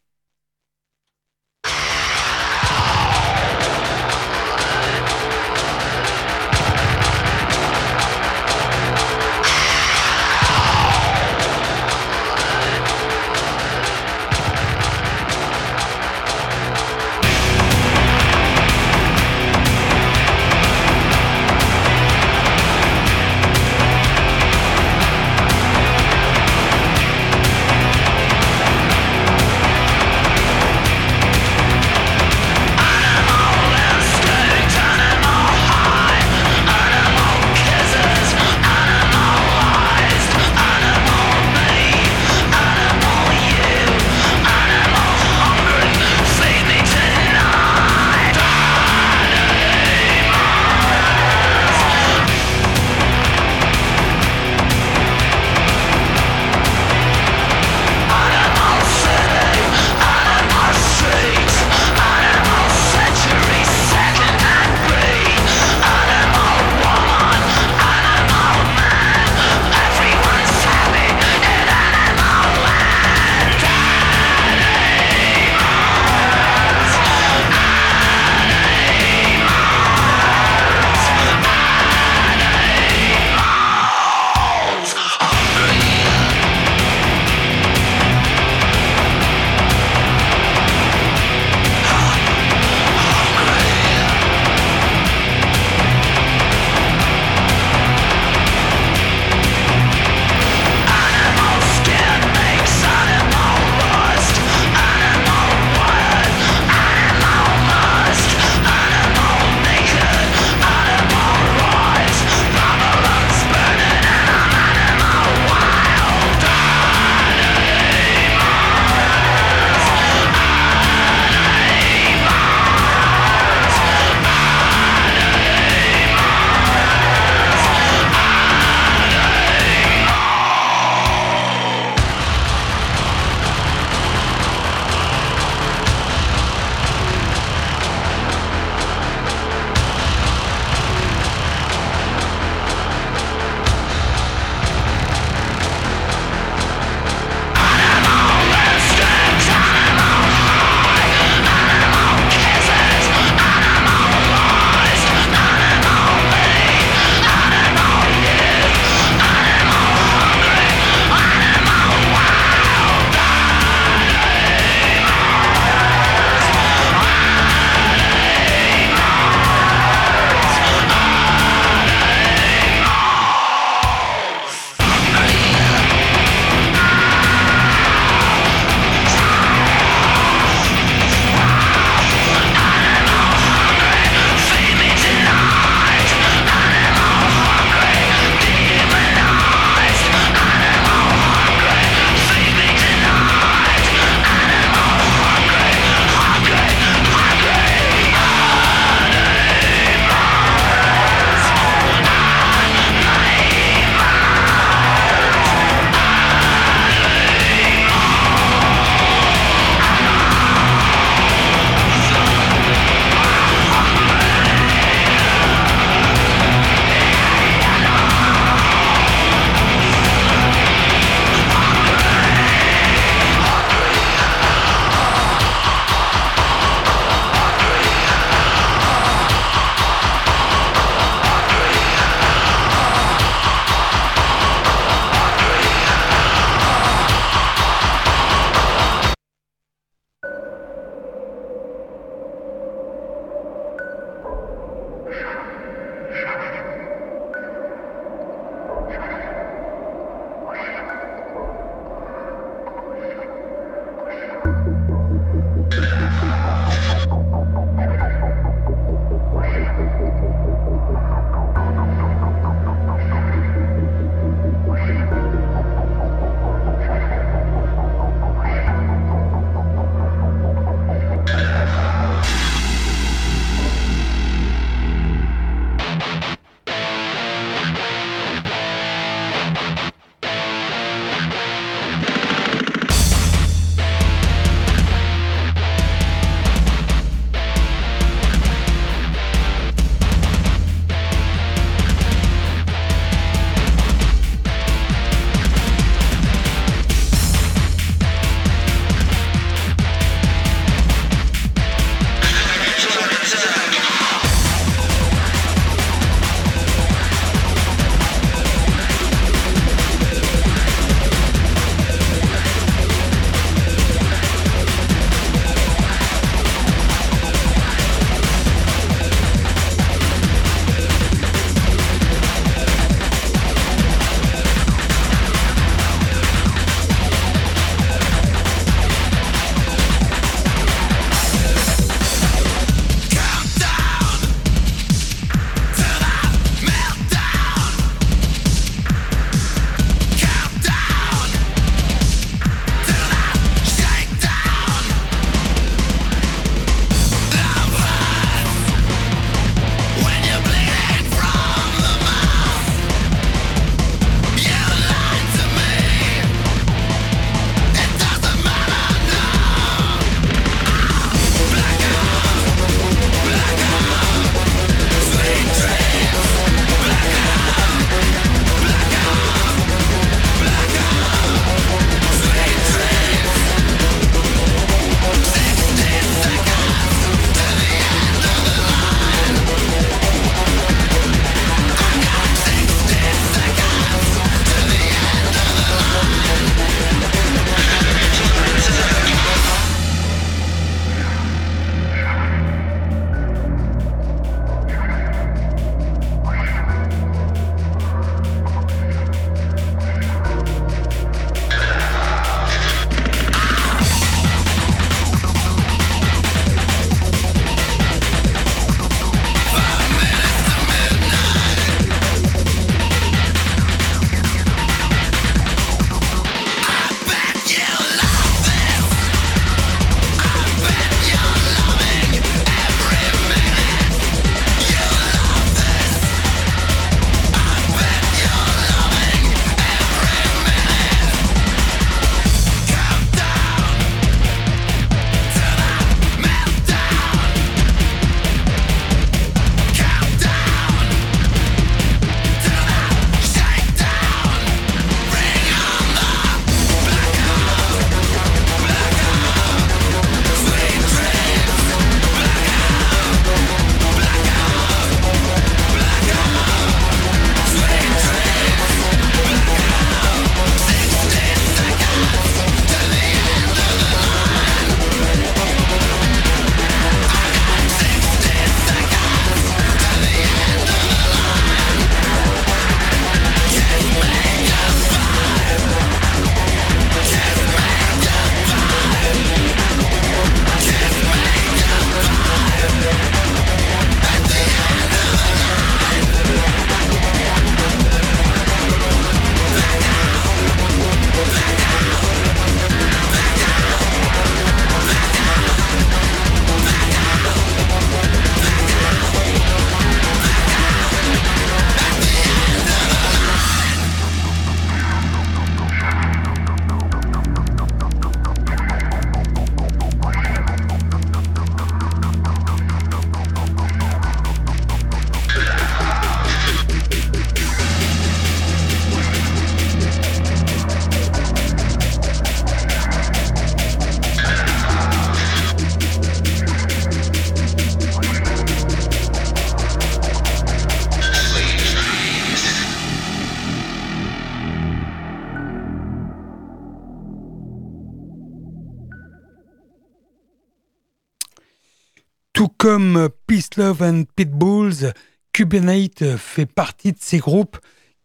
[542.75, 544.95] Comme Peace Love and Pitbulls,
[545.35, 547.59] Cubanate fait partie de ces groupes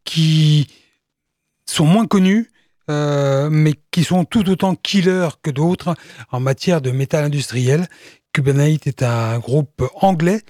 [0.03, 0.67] qui
[1.65, 2.51] sont moins connus,
[2.89, 5.95] euh, mais qui sont tout autant killers que d'autres
[6.31, 7.87] en matière de métal industriel.
[8.33, 10.41] Cubanate est un groupe anglais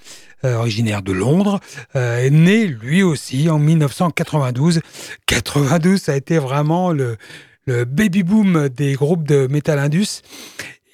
[0.44, 1.60] euh, originaire de Londres,
[1.94, 4.80] euh, né lui aussi en 1992.
[5.26, 7.18] 92, ça a été vraiment le,
[7.66, 10.22] le baby boom des groupes de métal indus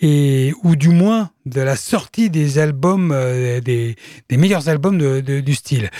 [0.02, 3.96] ou du moins de la sortie des albums, euh, des,
[4.30, 5.90] meilleurs albums du style.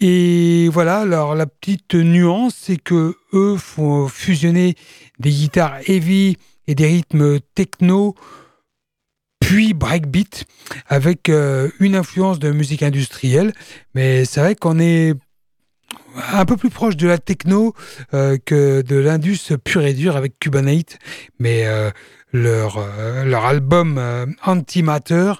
[0.00, 4.74] Et voilà, alors la petite nuance, c'est que eux font fusionner
[5.18, 6.36] des guitares heavy
[6.66, 8.14] et des rythmes techno,
[9.40, 10.44] puis breakbeat,
[10.86, 13.52] avec euh, une influence de musique industrielle.
[13.94, 15.14] Mais c'est vrai qu'on est
[16.32, 17.74] un peu plus proche de la techno
[18.14, 20.98] euh, que de l'indus pur et dur avec Cubanate.
[21.38, 21.64] Mais
[22.34, 25.32] leur, euh, leur album euh, Antimatter,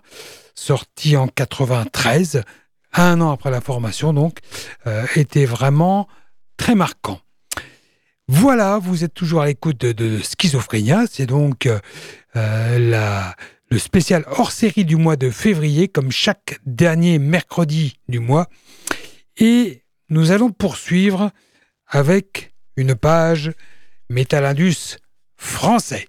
[0.55, 2.43] sorti en 93,
[2.95, 4.39] un an après la formation donc,
[4.87, 6.09] euh, était vraiment
[6.57, 7.21] très marquant.
[8.29, 11.69] Voilà, vous êtes toujours à l'écoute de, de Schizophrénia, c'est donc
[12.35, 13.37] la,
[13.69, 18.49] le spécial hors série du mois de février, comme chaque dernier mercredi du mois.
[19.37, 21.33] Et nous allons poursuivre
[21.87, 23.53] avec une page
[24.09, 24.97] Metal Indus
[25.37, 26.07] français.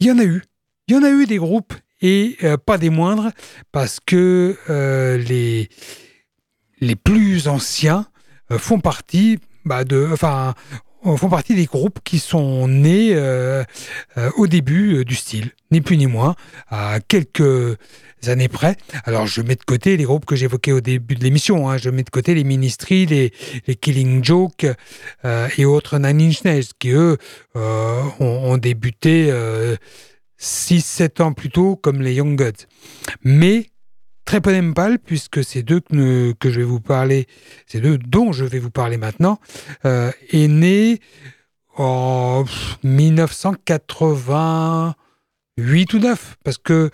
[0.00, 0.42] Il y en a eu.
[0.88, 3.30] Il y en a eu des groupes et euh, pas des moindres
[3.70, 5.68] parce que euh, les,
[6.96, 8.06] plus anciens
[8.50, 9.82] euh, font partie bah,
[11.04, 13.14] font partie des groupes qui sont nés
[14.36, 16.34] au début du style, ni plus ni moins,
[16.68, 17.78] à quelques
[18.28, 18.76] années près.
[19.04, 21.76] Alors je mets de côté les groupes que j'évoquais au début de l'émission, hein.
[21.76, 23.32] je mets de côté les Ministries, les,
[23.76, 24.66] Killing Joke
[25.24, 26.42] euh, et autres Nine Inch
[26.78, 27.16] qui eux
[27.54, 29.32] ont, ont, débuté
[30.40, 32.66] 6-7 ans plus tôt comme les Young Gods.
[33.24, 33.70] Mais
[34.30, 37.26] Tréponempal, puisque c'est d'eux que, je vais vous parler,
[37.66, 39.40] c'est d'eux dont je vais vous parler maintenant,
[39.84, 41.00] euh, est né
[41.76, 42.44] en
[45.60, 46.90] 1988 ou 9, parce que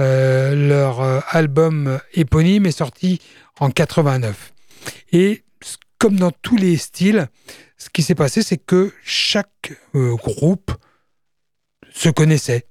[0.00, 3.20] euh, leur euh, album éponyme est sorti
[3.58, 4.52] en 89.
[5.12, 5.44] Et
[5.98, 7.28] comme dans tous les styles,
[7.76, 10.72] ce qui s'est passé, c'est que chaque euh, groupe
[11.92, 12.66] se connaissait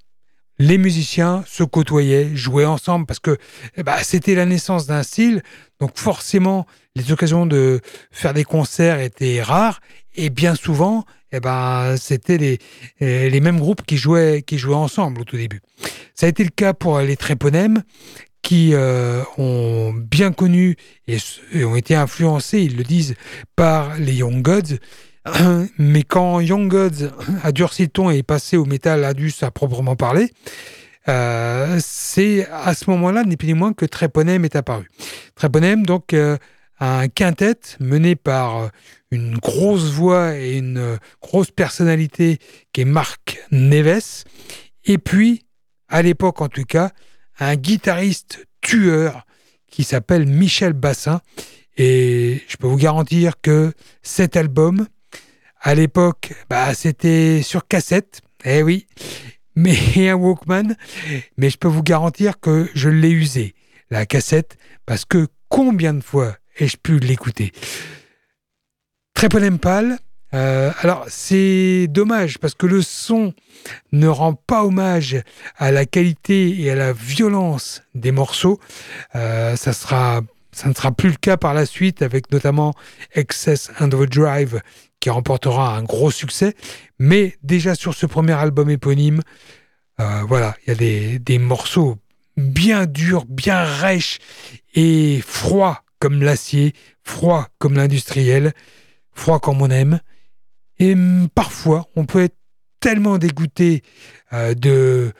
[0.59, 3.37] les musiciens se côtoyaient, jouaient ensemble parce que
[3.77, 5.41] eh ben, c'était la naissance d'un style.
[5.79, 7.79] Donc forcément, les occasions de
[8.11, 9.79] faire des concerts étaient rares
[10.15, 12.59] et bien souvent, eh ben, c'était les,
[12.99, 15.61] eh, les mêmes groupes qui jouaient, qui jouaient ensemble au tout début.
[16.15, 17.83] Ça a été le cas pour les Tréponèmes
[18.41, 20.75] qui euh, ont bien connu
[21.07, 21.17] et,
[21.63, 23.15] ont été influencés, ils le disent,
[23.55, 24.77] par les Young Gods.
[25.77, 27.11] Mais quand Young Gods
[27.43, 30.31] a durci le ton et est passé au métal indus à proprement parler,
[31.07, 34.89] euh, c'est à ce moment-là, ni plus ni moins que Tréponème est apparu.
[35.35, 36.37] Tréponème, donc, euh,
[36.79, 38.69] un quintet mené par
[39.11, 42.39] une grosse voix et une grosse personnalité
[42.73, 44.23] qui est Marc Neves.
[44.85, 45.45] Et puis,
[45.87, 46.91] à l'époque en tout cas,
[47.39, 49.25] un guitariste tueur
[49.67, 51.21] qui s'appelle Michel Bassin.
[51.77, 54.87] Et je peux vous garantir que cet album,
[55.61, 58.87] à l'époque, bah, c'était sur cassette, eh oui,
[59.55, 59.77] mais
[60.09, 60.75] un Walkman.
[61.37, 63.55] Mais je peux vous garantir que je l'ai usé,
[63.89, 67.53] la cassette, parce que combien de fois ai-je pu l'écouter?
[69.19, 69.99] Tréponempal,
[70.33, 73.33] euh, alors c'est dommage parce que le son
[73.91, 75.21] ne rend pas hommage
[75.57, 78.61] à la qualité et à la violence des morceaux.
[79.15, 80.21] Euh, ça sera
[80.65, 82.73] ne sera plus le cas par la suite avec notamment
[83.13, 84.61] Excess Drive
[85.01, 86.55] qui remportera un gros succès.
[86.97, 89.19] Mais déjà sur ce premier album éponyme,
[89.99, 91.97] euh, voilà, il y a des, des, morceaux
[92.37, 94.19] bien durs, bien rêches
[94.75, 96.73] et froids comme l'acier,
[97.03, 98.53] froids comme l'industriel,
[99.19, 99.99] froids comme on aime.
[100.79, 100.95] Et
[101.35, 102.37] parfois, on peut être
[102.79, 103.83] tellement dégoûté
[104.33, 105.13] euh, de,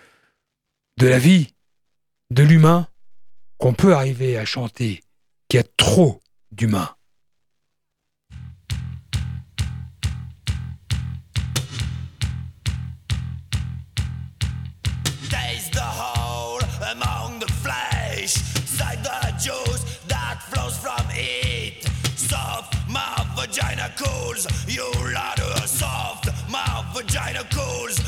[0.98, 1.54] de la vie,
[2.32, 2.88] de l'humain,
[3.58, 5.02] qu'on peut arriver à chanter
[5.50, 6.22] qu'il y a trop
[6.52, 6.96] d'humains.
[24.68, 27.99] You lie to soft, my vagina cools.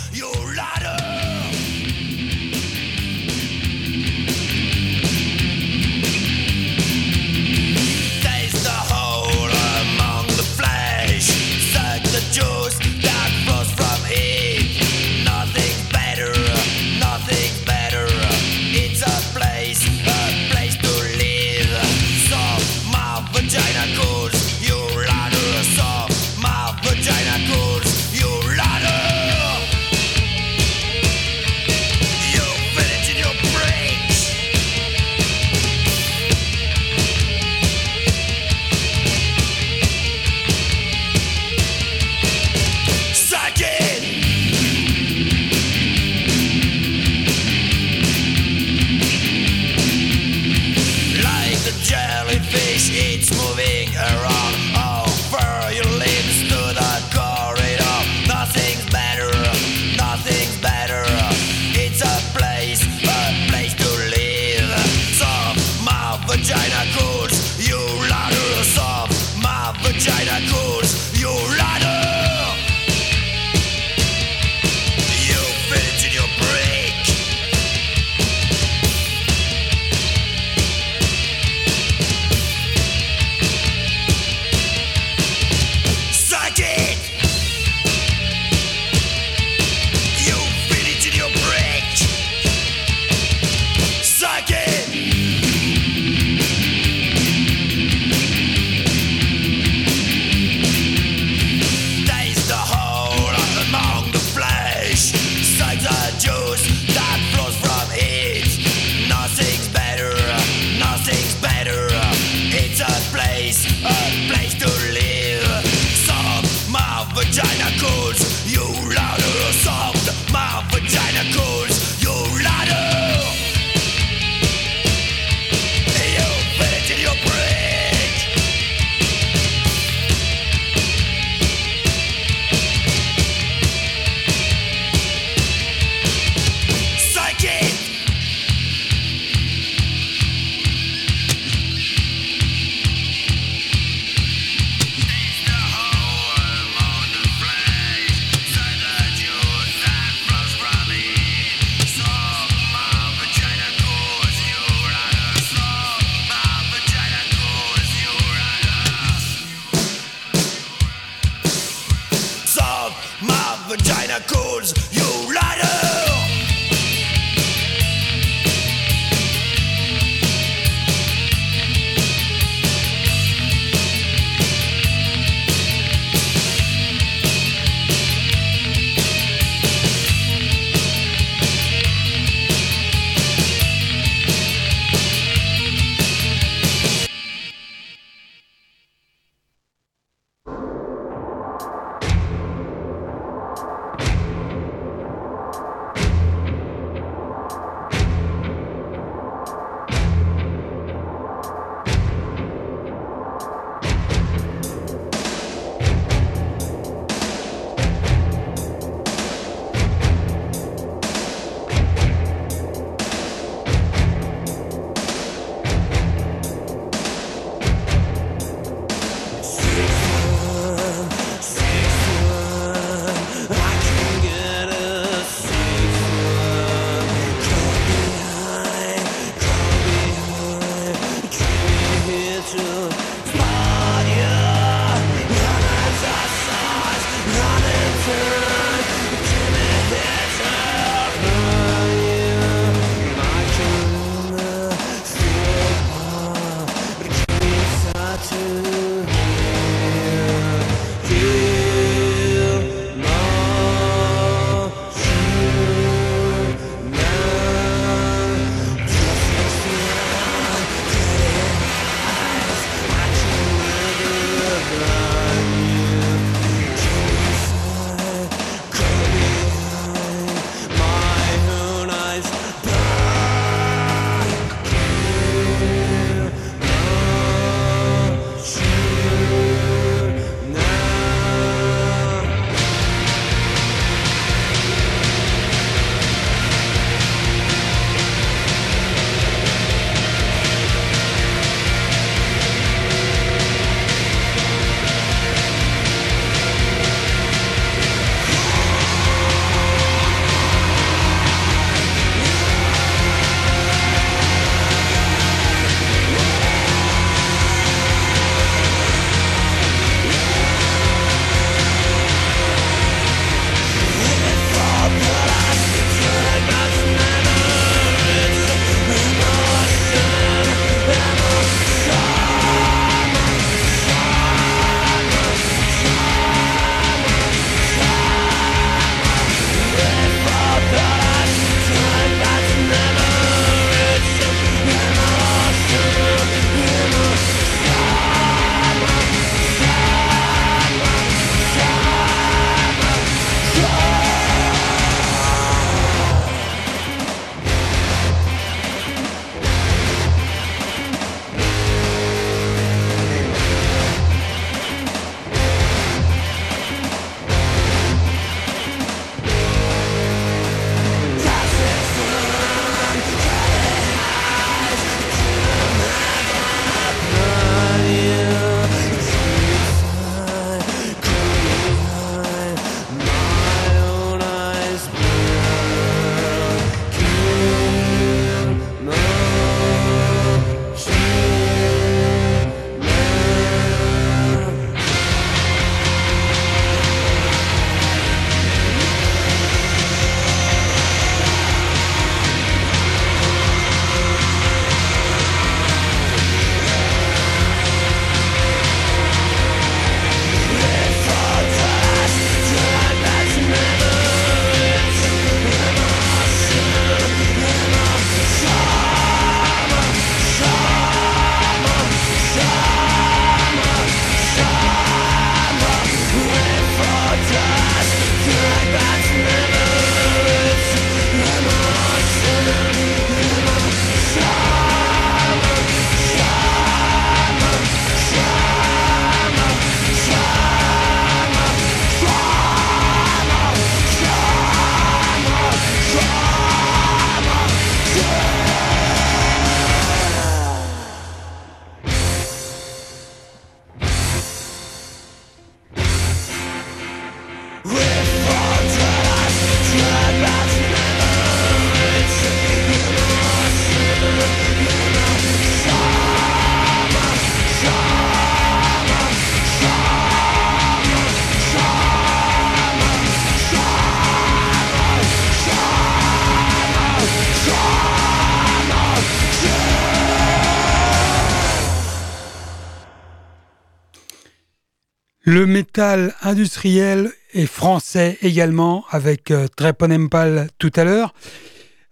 [475.31, 481.13] Le métal industriel est français également, avec euh, Treponempal tout à l'heure.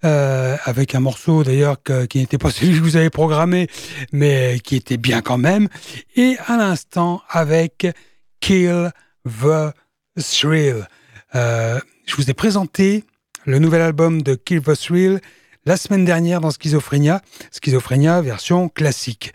[0.03, 1.77] Euh, avec un morceau d'ailleurs
[2.09, 3.69] qui n'était pas celui que vous avez programmé,
[4.11, 5.69] mais qui était bien quand même.
[6.17, 7.87] Et à l'instant avec
[8.41, 8.91] Kill
[9.23, 9.73] the
[10.21, 10.85] Thrill.
[11.33, 13.05] Euh, je vous ai présenté
[13.45, 15.21] le nouvel album de Kill the Thrill
[15.65, 17.21] la semaine dernière dans Schizophrénia,
[17.51, 19.31] Schizophrénia version classique.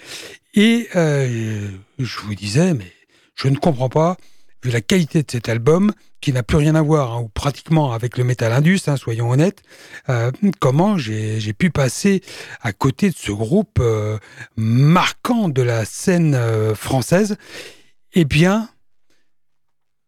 [0.52, 2.92] Et euh, je vous disais, mais
[3.34, 4.16] je ne comprends pas,
[4.62, 5.92] vu la qualité de cet album,
[6.24, 9.30] qui n'a plus rien à voir, hein, ou pratiquement avec le métal indus, hein, soyons
[9.30, 9.62] honnêtes,
[10.08, 12.22] euh, comment j'ai pu passer
[12.62, 14.18] à côté de ce groupe euh,
[14.56, 17.36] marquant de la scène euh, française.
[18.14, 18.70] Eh bien,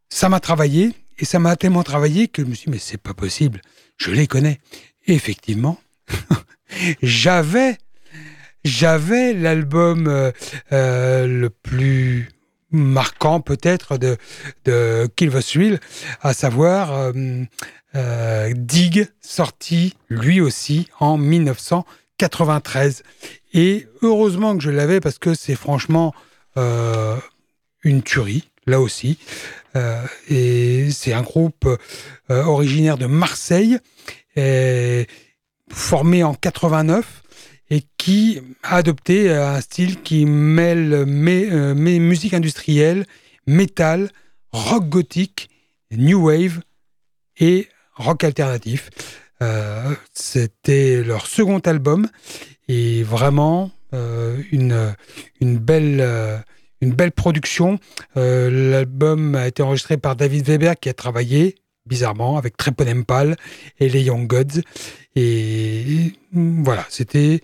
[0.09, 2.97] ça m'a travaillé, et ça m'a tellement travaillé que je me suis dit, mais c'est
[2.97, 3.61] pas possible,
[3.98, 4.59] je les connais.
[5.07, 5.78] Effectivement,
[7.03, 7.77] j'avais
[8.65, 10.32] j'avais l'album
[10.70, 12.31] le plus
[12.77, 14.16] marquant peut-être de,
[14.65, 15.11] de
[16.23, 17.12] à savoir euh,
[17.94, 23.03] euh, Dig, sorti lui aussi en 1993.
[23.55, 26.15] Et heureusement que je l'avais parce que c'est franchement
[26.57, 27.16] euh,
[27.82, 29.19] une tuerie, là aussi.
[30.28, 31.69] et c'est un groupe
[32.28, 33.78] originaire de Marseille,
[35.70, 37.23] formé en 89
[37.70, 43.06] et qui a adopté un style qui mêle mes, euh, musique industrielle,
[43.47, 44.10] métal,
[44.52, 45.51] rock gothique,
[45.90, 46.60] new wave
[47.38, 48.90] et rock alternatif.
[49.43, 52.09] Euh, c'était leur second album
[52.68, 54.94] et vraiment euh, une,
[55.40, 57.78] une belle production.
[58.14, 61.56] L'album a été enregistré par David Weber qui a travaillé
[61.86, 63.36] bizarrement avec Treponempal
[63.78, 64.62] et les Young Gods.
[65.14, 67.40] Et voilà, c'était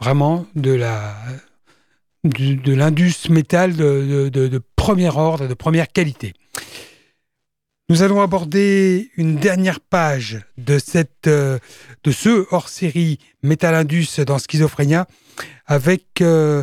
[0.00, 1.14] vraiment de la
[2.24, 6.34] de, l'indus métal de, de, premier ordre, de première qualité.
[7.88, 11.58] Nous allons aborder une dernière page de, cette, euh,
[12.04, 15.08] de ce hors-série Metal Indus dans Schizophrénia
[15.66, 16.62] avec euh,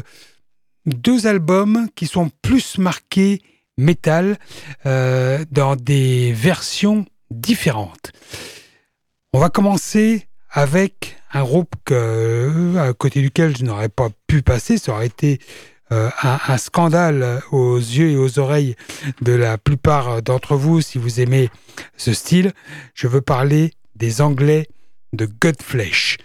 [0.85, 3.41] deux albums qui sont plus marqués
[3.77, 4.37] métal
[4.85, 8.13] euh, dans des versions différentes.
[9.33, 14.77] On va commencer avec un groupe que, à côté duquel je n'aurais pas pu passer,
[14.77, 15.39] ça aurait été
[15.93, 18.75] euh, un, scandale aux yeux et aux oreilles
[19.21, 21.49] de la plupart d'entre vous si vous aimez
[21.95, 22.51] ce style.
[22.93, 24.67] Je veux parler des Anglais
[25.13, 26.17] de Godflesh.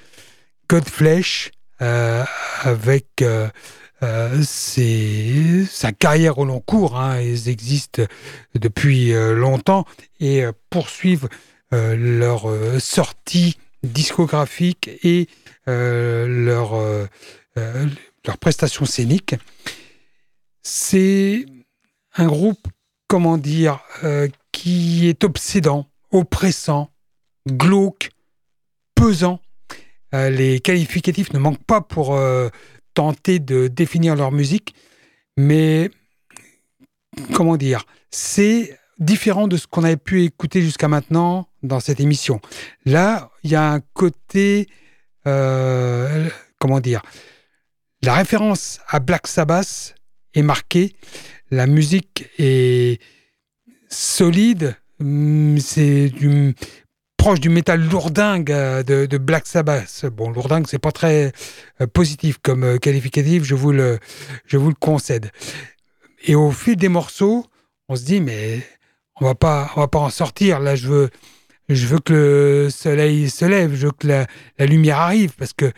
[0.68, 2.24] Godflesh, euh,
[2.62, 3.48] avec euh,
[4.02, 8.02] euh sa carrière au long cours, hein, ils existent
[8.56, 9.84] depuis longtemps
[10.18, 11.28] et poursuivent
[11.70, 12.48] leur
[12.80, 15.28] sortie discographique et
[15.68, 17.06] euh, leur, euh,
[17.58, 17.86] euh,
[18.26, 19.34] leur prestation scénique.
[20.62, 21.44] C'est
[22.14, 22.68] un groupe,
[23.08, 23.80] comment dire,
[24.52, 26.90] qui est obsédant, oppressant,
[27.48, 28.10] glauque,
[28.94, 29.40] pesant.
[30.12, 32.16] les qualificatifs ne manquent pas pour
[32.94, 34.74] tenter de définir leur musique,
[35.36, 35.90] mais
[37.34, 42.40] comment dire, c'est différent de ce qu'on avait pu écouter jusqu'à maintenant dans cette émission.
[42.84, 44.68] Là, il y a un côté,
[45.26, 47.02] euh, comment dire,
[48.02, 49.94] la référence à Black Sabbath
[50.34, 50.94] est marquée,
[51.50, 53.00] la musique est
[53.88, 56.12] solide, hum, c'est
[57.16, 60.06] proche du métal lourdingue euh, de, Black Sabbath.
[60.06, 61.32] Bon, lourdingue, c'est pas très
[61.80, 63.98] euh, positif comme qualificatif, je vous le,
[64.46, 65.30] je vous le concède.
[66.24, 67.46] Et au fil des morceaux,
[67.88, 68.62] on se dit, mais
[69.20, 70.60] on va pas, on va pas en sortir.
[70.60, 71.10] Là, je veux,
[71.68, 74.26] je veux que le soleil se lève, je veux que la,
[74.66, 75.72] lumière arrive, parce que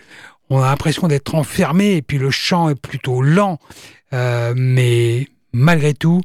[0.50, 3.58] on a l'impression d'être enfermé, et puis le chant est plutôt lent.
[4.12, 6.20] Euh, mais malgré tout,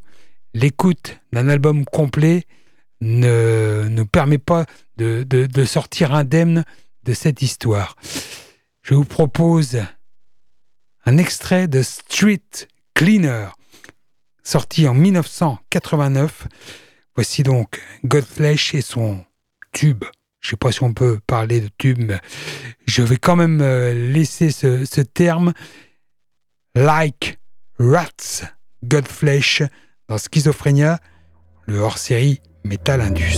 [0.54, 2.44] l'écoute d'un album complet
[3.02, 4.66] ne nous permet pas
[4.98, 6.66] de, de sortir indemne
[7.06, 7.96] de cette histoire.
[8.82, 9.82] Je vous propose
[11.06, 12.42] un extrait de Street
[12.94, 13.48] Cleaner,
[14.44, 16.48] sorti en 1989.
[17.20, 19.26] Voici donc Godflesh et son
[19.74, 20.06] tube.
[20.40, 22.22] Je sais pas si on peut parler de tube, mais
[22.86, 25.52] je vais quand même euh, laisser ce, ce terme.
[26.76, 27.38] Like
[27.78, 28.46] Rats,
[28.86, 29.64] Godflesh,
[30.08, 31.00] dans Schizophrénia,
[31.66, 33.38] le hors-série Metal Indus.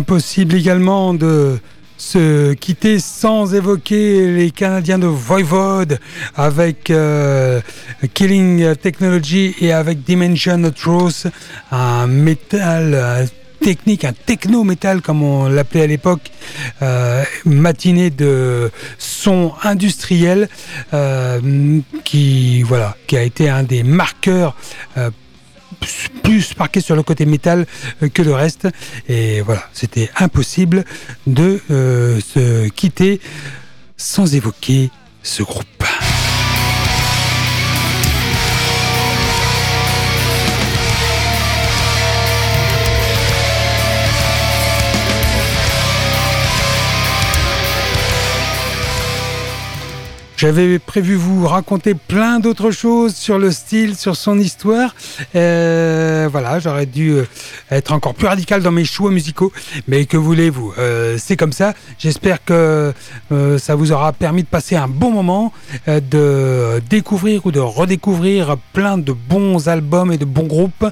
[0.00, 1.58] Impossible également de
[1.98, 5.98] se quitter sans évoquer les Canadiens de Voivode
[6.34, 7.60] avec euh,
[8.14, 11.26] Killing Technology et avec Dimension Truth,
[11.70, 13.28] un métal
[13.60, 16.30] technique, un techno-métal comme on l'appelait à l'époque,
[16.80, 20.48] euh, matinée de son industriel
[20.94, 24.56] euh, qui voilà qui a été un des marqueurs
[26.22, 27.66] plus marqué sur le côté métal
[28.02, 28.68] euh, que le reste.
[29.08, 30.84] Et voilà, c'était impossible
[31.26, 33.20] de euh, se quitter
[33.96, 34.90] sans évoquer
[35.22, 35.66] ce groupe.
[50.40, 54.94] J'avais prévu vous raconter plein d'autres choses sur le style, sur son histoire.
[55.34, 57.26] Euh, voilà, j'aurais dû euh,
[57.70, 59.52] être encore plus radical dans mes choix musicaux,
[59.86, 61.74] mais que voulez-vous euh, C'est comme ça.
[61.98, 62.94] J'espère que
[63.58, 65.52] ça vous aura permis de passer un bon moment,
[65.86, 70.86] de découvrir ou de redécouvrir plein de bons albums et de bons groupes.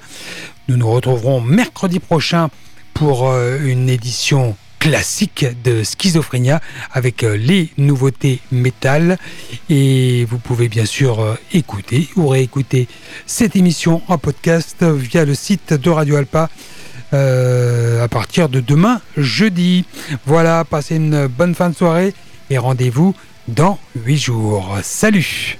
[0.69, 2.51] Nous nous retrouverons mercredi prochain
[2.93, 6.61] pour une édition classique de Schizophrénia
[6.93, 9.19] avec euh, les nouveautés métal.
[9.69, 12.89] Et vous pouvez bien sûr euh, écouter ou réécouter
[13.27, 16.49] cette émission en podcast via le site de Radio Alpa.
[17.15, 19.87] Euh, à partir de demain jeudi.
[20.27, 22.13] Voilà, passez une bonne fin de soirée
[22.51, 23.15] et rendez-vous
[23.49, 24.79] dans 8 jours.
[24.83, 25.59] Salut